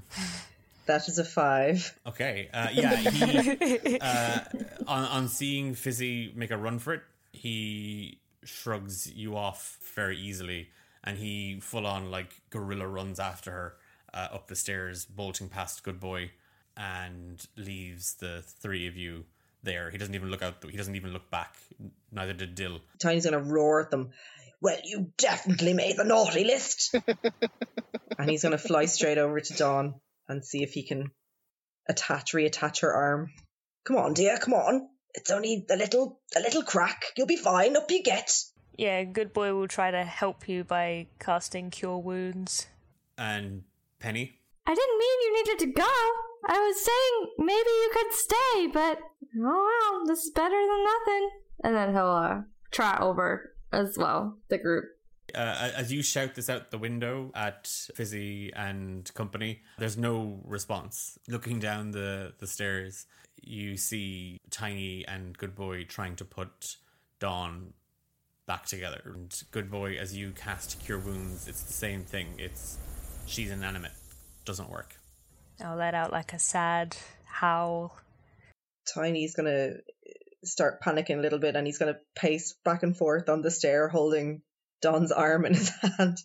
[0.86, 1.98] that is a five.
[2.06, 2.51] Okay.
[2.52, 2.96] Uh, yeah.
[2.96, 4.40] He uh,
[4.86, 7.02] on on seeing Fizzy make a run for it,
[7.35, 10.69] he shrugs you off very easily,
[11.02, 13.74] and he full on like gorilla runs after her
[14.12, 16.31] uh, up the stairs, bolting past Good Boy,
[16.77, 19.24] and leaves the three of you
[19.62, 19.90] there.
[19.90, 20.65] He doesn't even look out.
[20.70, 21.56] He doesn't even look back.
[22.12, 22.81] Neither did Dill.
[23.01, 24.11] Tiny's gonna roar at them.
[24.61, 26.94] Well, you definitely made the naughty list.
[28.19, 29.94] and he's gonna fly straight over to Dawn
[30.28, 31.11] and see if he can
[31.89, 33.31] attach, reattach her arm.
[33.85, 34.89] Come on, dear, come on.
[35.15, 37.07] It's only a little, a little crack.
[37.16, 37.77] You'll be fine.
[37.77, 38.32] Up you get.
[38.77, 42.66] Yeah, good boy will try to help you by casting Cure Wounds.
[43.16, 43.62] And
[44.01, 44.41] Penny.
[44.66, 45.93] I didn't mean you needed to go.
[46.47, 48.99] I was saying maybe you could stay, but
[49.39, 51.31] oh well, this is better than nothing.
[51.62, 54.85] And then he'll uh, trot over as well, the group.
[55.35, 61.19] Uh, as you shout this out the window at Fizzy and company, there's no response.
[61.28, 63.07] Looking down the, the stairs,
[63.47, 66.77] you see Tiny and Good Boy trying to put
[67.21, 67.73] Dawn
[68.47, 69.01] back together.
[69.05, 72.35] And Good Boy, as you cast Cure Wounds, it's the same thing.
[72.39, 72.79] It's
[73.27, 73.93] she's inanimate.
[74.45, 74.97] Doesn't work.
[75.62, 76.97] I'll let out like a sad
[77.27, 77.97] howl.
[78.93, 79.75] Tiny's gonna
[80.43, 83.89] start panicking a little bit and he's gonna pace back and forth on the stair
[83.89, 84.43] holding
[84.83, 85.69] Dawn's arm in his
[85.99, 86.19] hand.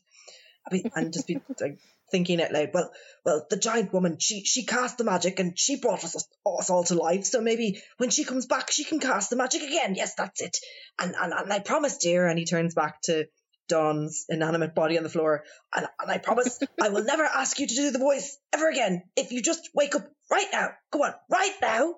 [0.69, 1.79] I mean, and just be like
[2.11, 2.91] thinking out loud, well,
[3.25, 6.83] well, the giant woman, she she cast the magic and she brought us us all
[6.85, 7.25] to life.
[7.25, 9.95] So maybe when she comes back, she can cast the magic again.
[9.95, 10.57] Yes, that's it.
[10.99, 12.27] And and, and I promise, dear.
[12.27, 13.27] And he turns back to
[13.67, 15.43] Dawn's inanimate body on the floor.
[15.73, 19.03] And, and I promise I will never ask you to do the voice ever again.
[19.15, 21.95] If you just wake up right now, go on, right now.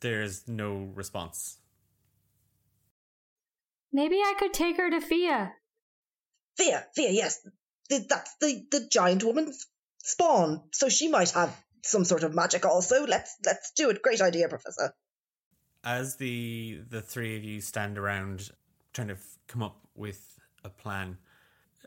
[0.00, 1.58] There's no response.
[3.92, 5.52] Maybe I could take her to Fia.
[6.56, 7.46] Fia, Fia, yes.
[7.88, 9.66] That's the, the giant woman's
[9.98, 10.62] spawn.
[10.72, 13.06] So she might have some sort of magic also.
[13.06, 14.02] Let's let's do it.
[14.02, 14.92] Great idea, Professor.
[15.84, 18.50] As the the three of you stand around
[18.92, 21.18] trying to come up with a plan,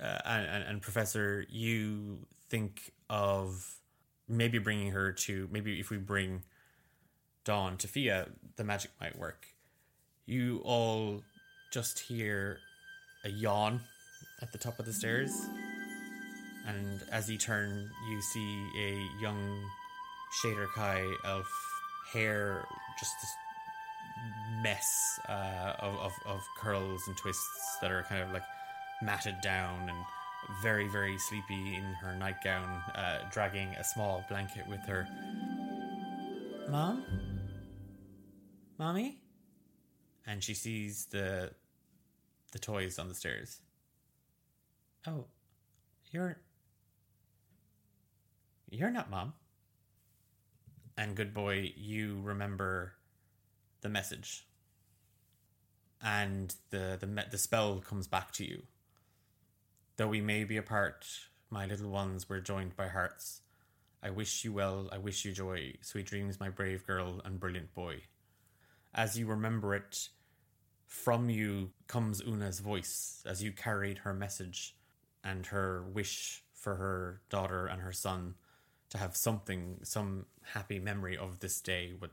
[0.01, 3.75] uh, and, and Professor, you think of
[4.27, 6.43] maybe bringing her to maybe if we bring
[7.43, 9.47] Dawn to Fia, the magic might work.
[10.25, 11.23] You all
[11.73, 12.59] just hear
[13.25, 13.81] a yawn
[14.41, 15.31] at the top of the stairs,
[16.69, 19.63] and as you turn, you see a young
[20.41, 21.51] Shadar-kai elf,
[22.13, 22.65] hair
[22.99, 23.31] just this
[24.61, 28.43] mess uh, of, of, of curls and twists that are kind of like
[29.01, 29.97] matted down and
[30.61, 35.07] very, very sleepy in her nightgown, uh, dragging a small blanket with her.
[36.69, 37.03] Mom?
[38.77, 39.17] Mommy?
[40.27, 41.51] And she sees the
[42.51, 43.59] the toys on the stairs.
[45.07, 45.25] Oh,
[46.11, 46.37] you're
[48.69, 49.33] you're not mom.
[50.97, 52.93] And good boy, you remember
[53.81, 54.45] the message,
[56.01, 58.63] and the the the spell comes back to you.
[59.95, 61.05] Though we may be apart,
[61.49, 63.41] my little ones were joined by hearts.
[64.03, 67.73] I wish you well, I wish you joy, sweet dreams, my brave girl and brilliant
[67.73, 68.03] boy.
[68.93, 70.09] As you remember it,
[70.85, 74.75] from you comes Una's voice as you carried her message
[75.23, 78.35] and her wish for her daughter and her son
[78.89, 82.11] to have something, some happy memory of this day with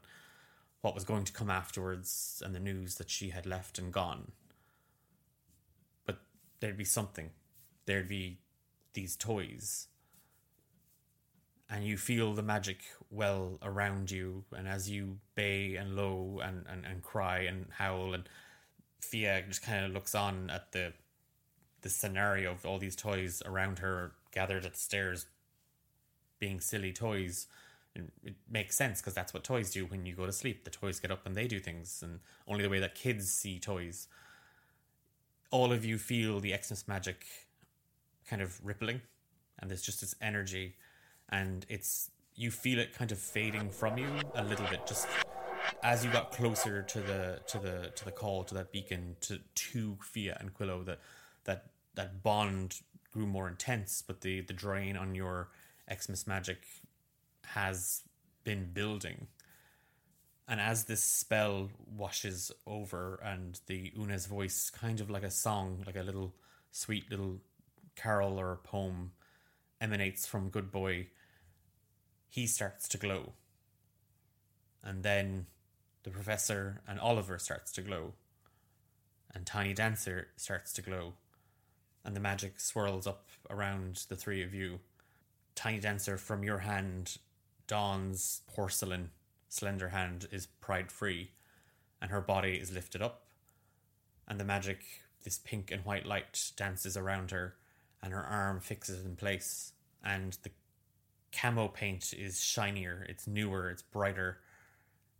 [0.80, 4.32] what was going to come afterwards and the news that she had left and gone.
[6.04, 6.18] But
[6.60, 7.30] there'd be something.
[7.86, 8.38] There'd be
[8.92, 9.88] these toys.
[11.68, 12.78] And you feel the magic
[13.10, 18.14] well around you, and as you bay and low and, and, and cry and howl,
[18.14, 18.28] and
[19.00, 20.92] Fia just kind of looks on at the
[21.82, 25.26] the scenario of all these toys around her gathered at the stairs
[26.38, 27.46] being silly toys
[28.24, 30.64] it makes sense because that's what toys do when you go to sleep.
[30.64, 33.58] The toys get up and they do things and only the way that kids see
[33.58, 34.08] toys.
[35.50, 37.24] All of you feel the xmas magic
[38.28, 39.00] kind of rippling
[39.58, 40.74] and there's just this energy
[41.28, 45.06] and it's you feel it kind of fading from you a little bit just
[45.82, 49.38] as you got closer to the to the to the call to that beacon to
[49.54, 50.98] to Fia and Quillo that
[51.44, 52.80] that that bond
[53.12, 55.48] grew more intense but the the drain on your
[55.92, 56.58] Xmas magic
[57.44, 58.02] has
[58.44, 59.26] been building.
[60.48, 65.82] And as this spell washes over and the Una's voice kind of like a song
[65.86, 66.34] like a little
[66.70, 67.40] sweet little
[67.96, 69.12] carol or poem
[69.80, 71.08] emanates from good boy
[72.28, 73.32] he starts to glow.
[74.84, 75.46] And then
[76.02, 78.12] the professor and Oliver starts to glow,
[79.34, 81.14] and Tiny Dancer starts to glow,
[82.04, 84.80] and the magic swirls up around the three of you.
[85.56, 87.18] Tiny Dancer, from your hand,
[87.66, 89.10] Dawn's porcelain,
[89.48, 91.32] slender hand is pride free,
[92.00, 93.26] and her body is lifted up,
[94.28, 94.84] and the magic,
[95.24, 97.56] this pink and white light, dances around her,
[98.00, 99.72] and her arm fixes in place,
[100.04, 100.50] and the
[101.32, 104.38] camo paint is shinier, it's newer, it's brighter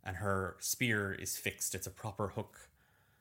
[0.07, 1.75] and her spear is fixed.
[1.75, 2.69] It's a proper hook,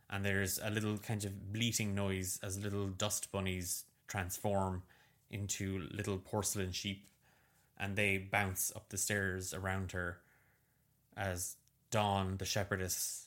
[0.08, 4.84] and there's a little kind of bleating noise as little dust bunnies transform
[5.30, 7.06] into little porcelain sheep,
[7.78, 10.18] and they bounce up the stairs around her
[11.16, 11.56] as
[11.90, 13.26] Dawn, the shepherdess,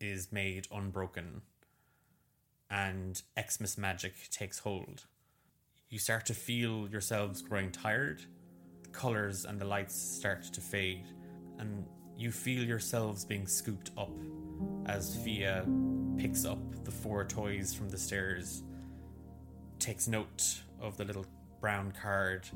[0.00, 1.42] is made unbroken
[2.70, 5.04] and Xmas magic takes hold.
[5.88, 8.22] You start to feel yourselves growing tired,
[8.82, 11.06] the colours and the lights start to fade,
[11.58, 11.86] and
[12.16, 14.12] you feel yourselves being scooped up
[14.86, 15.66] as Fia
[16.18, 18.62] picks up the four toys from the stairs,
[19.78, 21.26] takes note of the little
[21.60, 22.48] brown card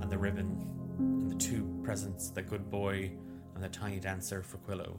[0.00, 0.66] and the ribbon
[0.98, 3.10] and the two presents the good boy
[3.54, 4.98] and the tiny dancer for Quillo.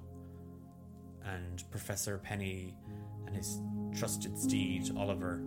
[1.25, 2.75] And Professor Penny
[3.25, 3.61] and his
[3.95, 5.41] trusted steed Oliver,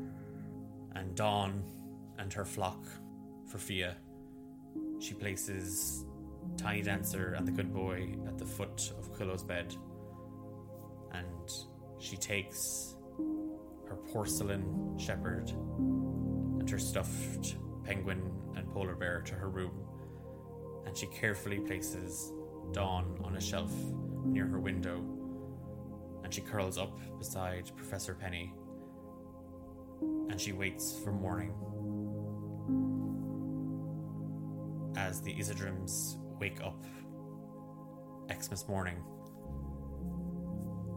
[0.94, 1.64] and Dawn
[2.18, 2.84] and her flock
[3.46, 3.96] for Fia.
[5.00, 6.04] She places
[6.56, 9.74] Tiny Dancer and the good boy at the foot of Quillo's bed,
[11.12, 11.50] and
[11.98, 12.93] she takes
[13.94, 15.50] her porcelain shepherd
[16.58, 19.86] and her stuffed penguin and polar bear to her room,
[20.86, 22.32] and she carefully places
[22.72, 23.70] Dawn on a shelf
[24.24, 24.96] near her window,
[26.24, 28.52] and she curls up beside Professor Penny,
[30.28, 31.52] and she waits for morning.
[34.96, 36.82] As the Isidrums wake up
[38.32, 39.04] Xmas morning,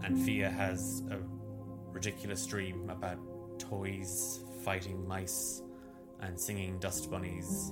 [0.04, 1.37] and Fia has a
[1.98, 3.18] ridiculous dream about
[3.58, 5.64] toys fighting mice
[6.22, 7.72] and singing dust bunnies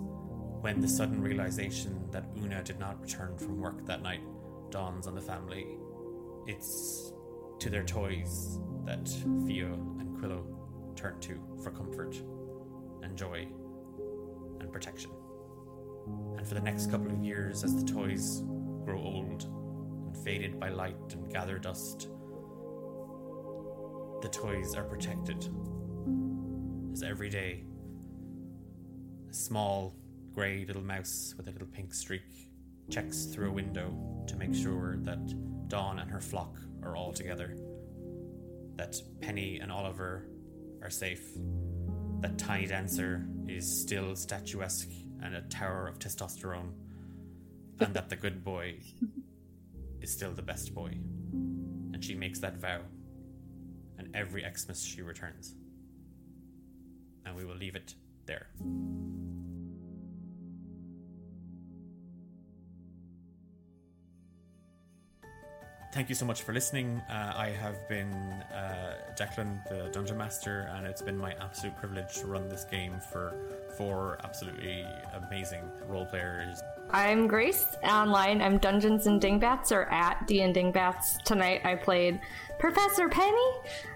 [0.61, 4.23] when the sudden realization that Una did not return from work that night
[4.71, 5.67] dawns on the family.
[6.47, 7.13] It's
[7.59, 9.07] to their toys that
[9.45, 10.43] Fia and Quillo
[10.95, 12.19] turn to for comfort
[13.03, 13.47] and joy
[14.59, 15.11] and protection.
[16.35, 18.41] And for the next couple of years, as the toys
[18.85, 19.43] grow old
[20.07, 22.09] and faded by light and gather dust,
[24.21, 25.49] the toys are protected.
[26.93, 27.63] As every day,
[29.29, 29.95] a small
[30.33, 32.49] grey little mouse with a little pink streak
[32.89, 33.93] checks through a window
[34.27, 37.55] to make sure that Dawn and her flock are all together,
[38.75, 40.27] that Penny and Oliver
[40.81, 41.25] are safe,
[42.21, 44.89] that Tiny Dancer is still statuesque
[45.21, 46.71] and a tower of testosterone,
[47.79, 48.75] and that the good boy
[50.01, 50.97] is still the best boy.
[51.93, 52.81] And she makes that vow,
[54.15, 55.53] every Xmas she returns.
[57.25, 58.47] And we will leave it there.
[65.93, 67.01] Thank you so much for listening.
[67.09, 72.15] Uh, I have been uh, Declan, the Dungeon Master, and it's been my absolute privilege
[72.15, 73.33] to run this game for
[73.77, 76.61] four absolutely amazing role players.
[76.95, 77.75] I'm Grace.
[77.83, 81.17] Online, I'm Dungeons and Dingbats or at D and Dingbats.
[81.25, 82.21] Tonight, I played
[82.57, 83.51] Professor Penny.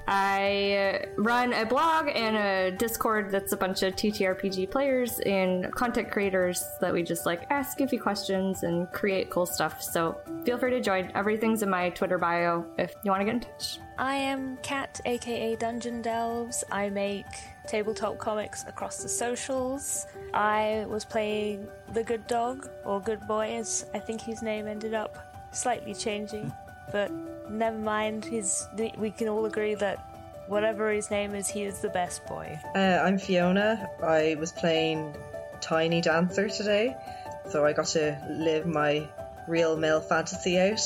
[0.06, 6.12] I run a blog and a Discord that's a bunch of TTRPG players and content
[6.12, 9.82] creators that we just like ask few questions and create cool stuff.
[9.82, 11.10] So feel free to join.
[11.16, 13.80] Everything's in my Twitter bio if you want to get in touch.
[14.00, 16.64] I am Cat, aka Dungeon Delves.
[16.72, 17.26] I make
[17.68, 20.08] tabletop comics across the socials.
[20.34, 24.94] I was playing the good dog, or good boy, as I think his name ended
[24.94, 25.18] up
[25.52, 26.50] slightly changing,
[26.94, 27.12] but
[27.50, 28.24] never mind.
[28.24, 29.98] He's, we can all agree that
[30.48, 32.58] whatever his name is, he is the best boy.
[32.74, 33.86] Uh, I'm Fiona.
[34.02, 35.14] I was playing
[35.60, 36.96] Tiny Dancer today,
[37.50, 39.10] so I got to live my
[39.46, 40.80] real male fantasy out.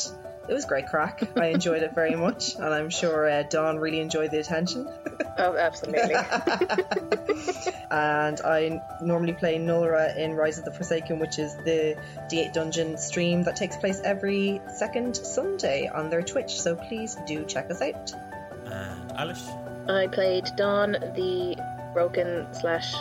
[0.47, 1.23] It was great crack.
[1.37, 4.89] I enjoyed it very much, and I'm sure uh, Dawn really enjoyed the attention.
[5.37, 6.15] Oh, absolutely.
[7.91, 11.97] and I normally play Nora in Rise of the Forsaken, which is the
[12.29, 16.59] D8 Dungeon stream that takes place every second Sunday on their Twitch.
[16.59, 18.11] So please do check us out.
[18.65, 19.47] And Alice,
[19.87, 21.55] I played Dawn, the
[21.93, 22.93] broken slash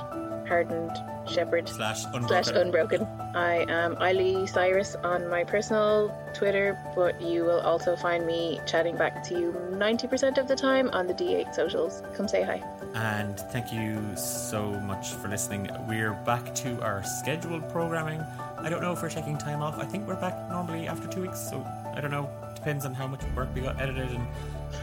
[0.46, 0.92] hardened
[1.26, 2.28] shepherd slash unbroken.
[2.28, 3.06] slash unbroken.
[3.34, 8.96] I am Eiley Cyrus on my personal Twitter, but you will also find me chatting
[8.96, 12.02] back to you 90% of the time on the D8 socials.
[12.14, 12.62] Come say hi.
[12.94, 15.70] And thank you so much for listening.
[15.88, 18.24] We're back to our scheduled programming.
[18.58, 19.78] I don't know if we're taking time off.
[19.78, 22.30] I think we're back normally after two weeks, so I don't know.
[22.54, 24.26] Depends on how much work we got edited and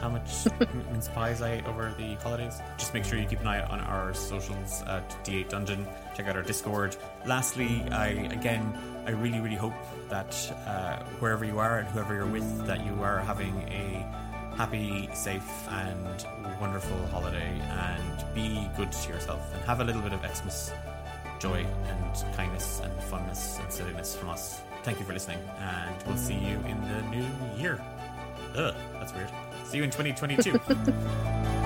[0.02, 0.30] how much
[1.14, 2.62] pies I ate over the holidays.
[2.78, 5.88] Just make sure you keep an eye on our socials at D8 Dungeon.
[6.16, 6.98] Check out our Discord.
[7.26, 9.74] Lastly, I again, I really, really hope
[10.10, 10.36] that
[10.68, 14.06] uh, wherever you are and whoever you're with, that you are having a
[14.56, 16.26] happy, safe, and
[16.60, 17.60] wonderful holiday.
[17.70, 20.72] And be good to yourself and have a little bit of Xmas
[21.40, 24.62] joy and kindness and funness and silliness from us.
[24.84, 27.82] Thank you for listening, and we'll see you in the new year.
[28.56, 29.30] Ugh, that's weird.
[29.66, 30.60] See you in 2022.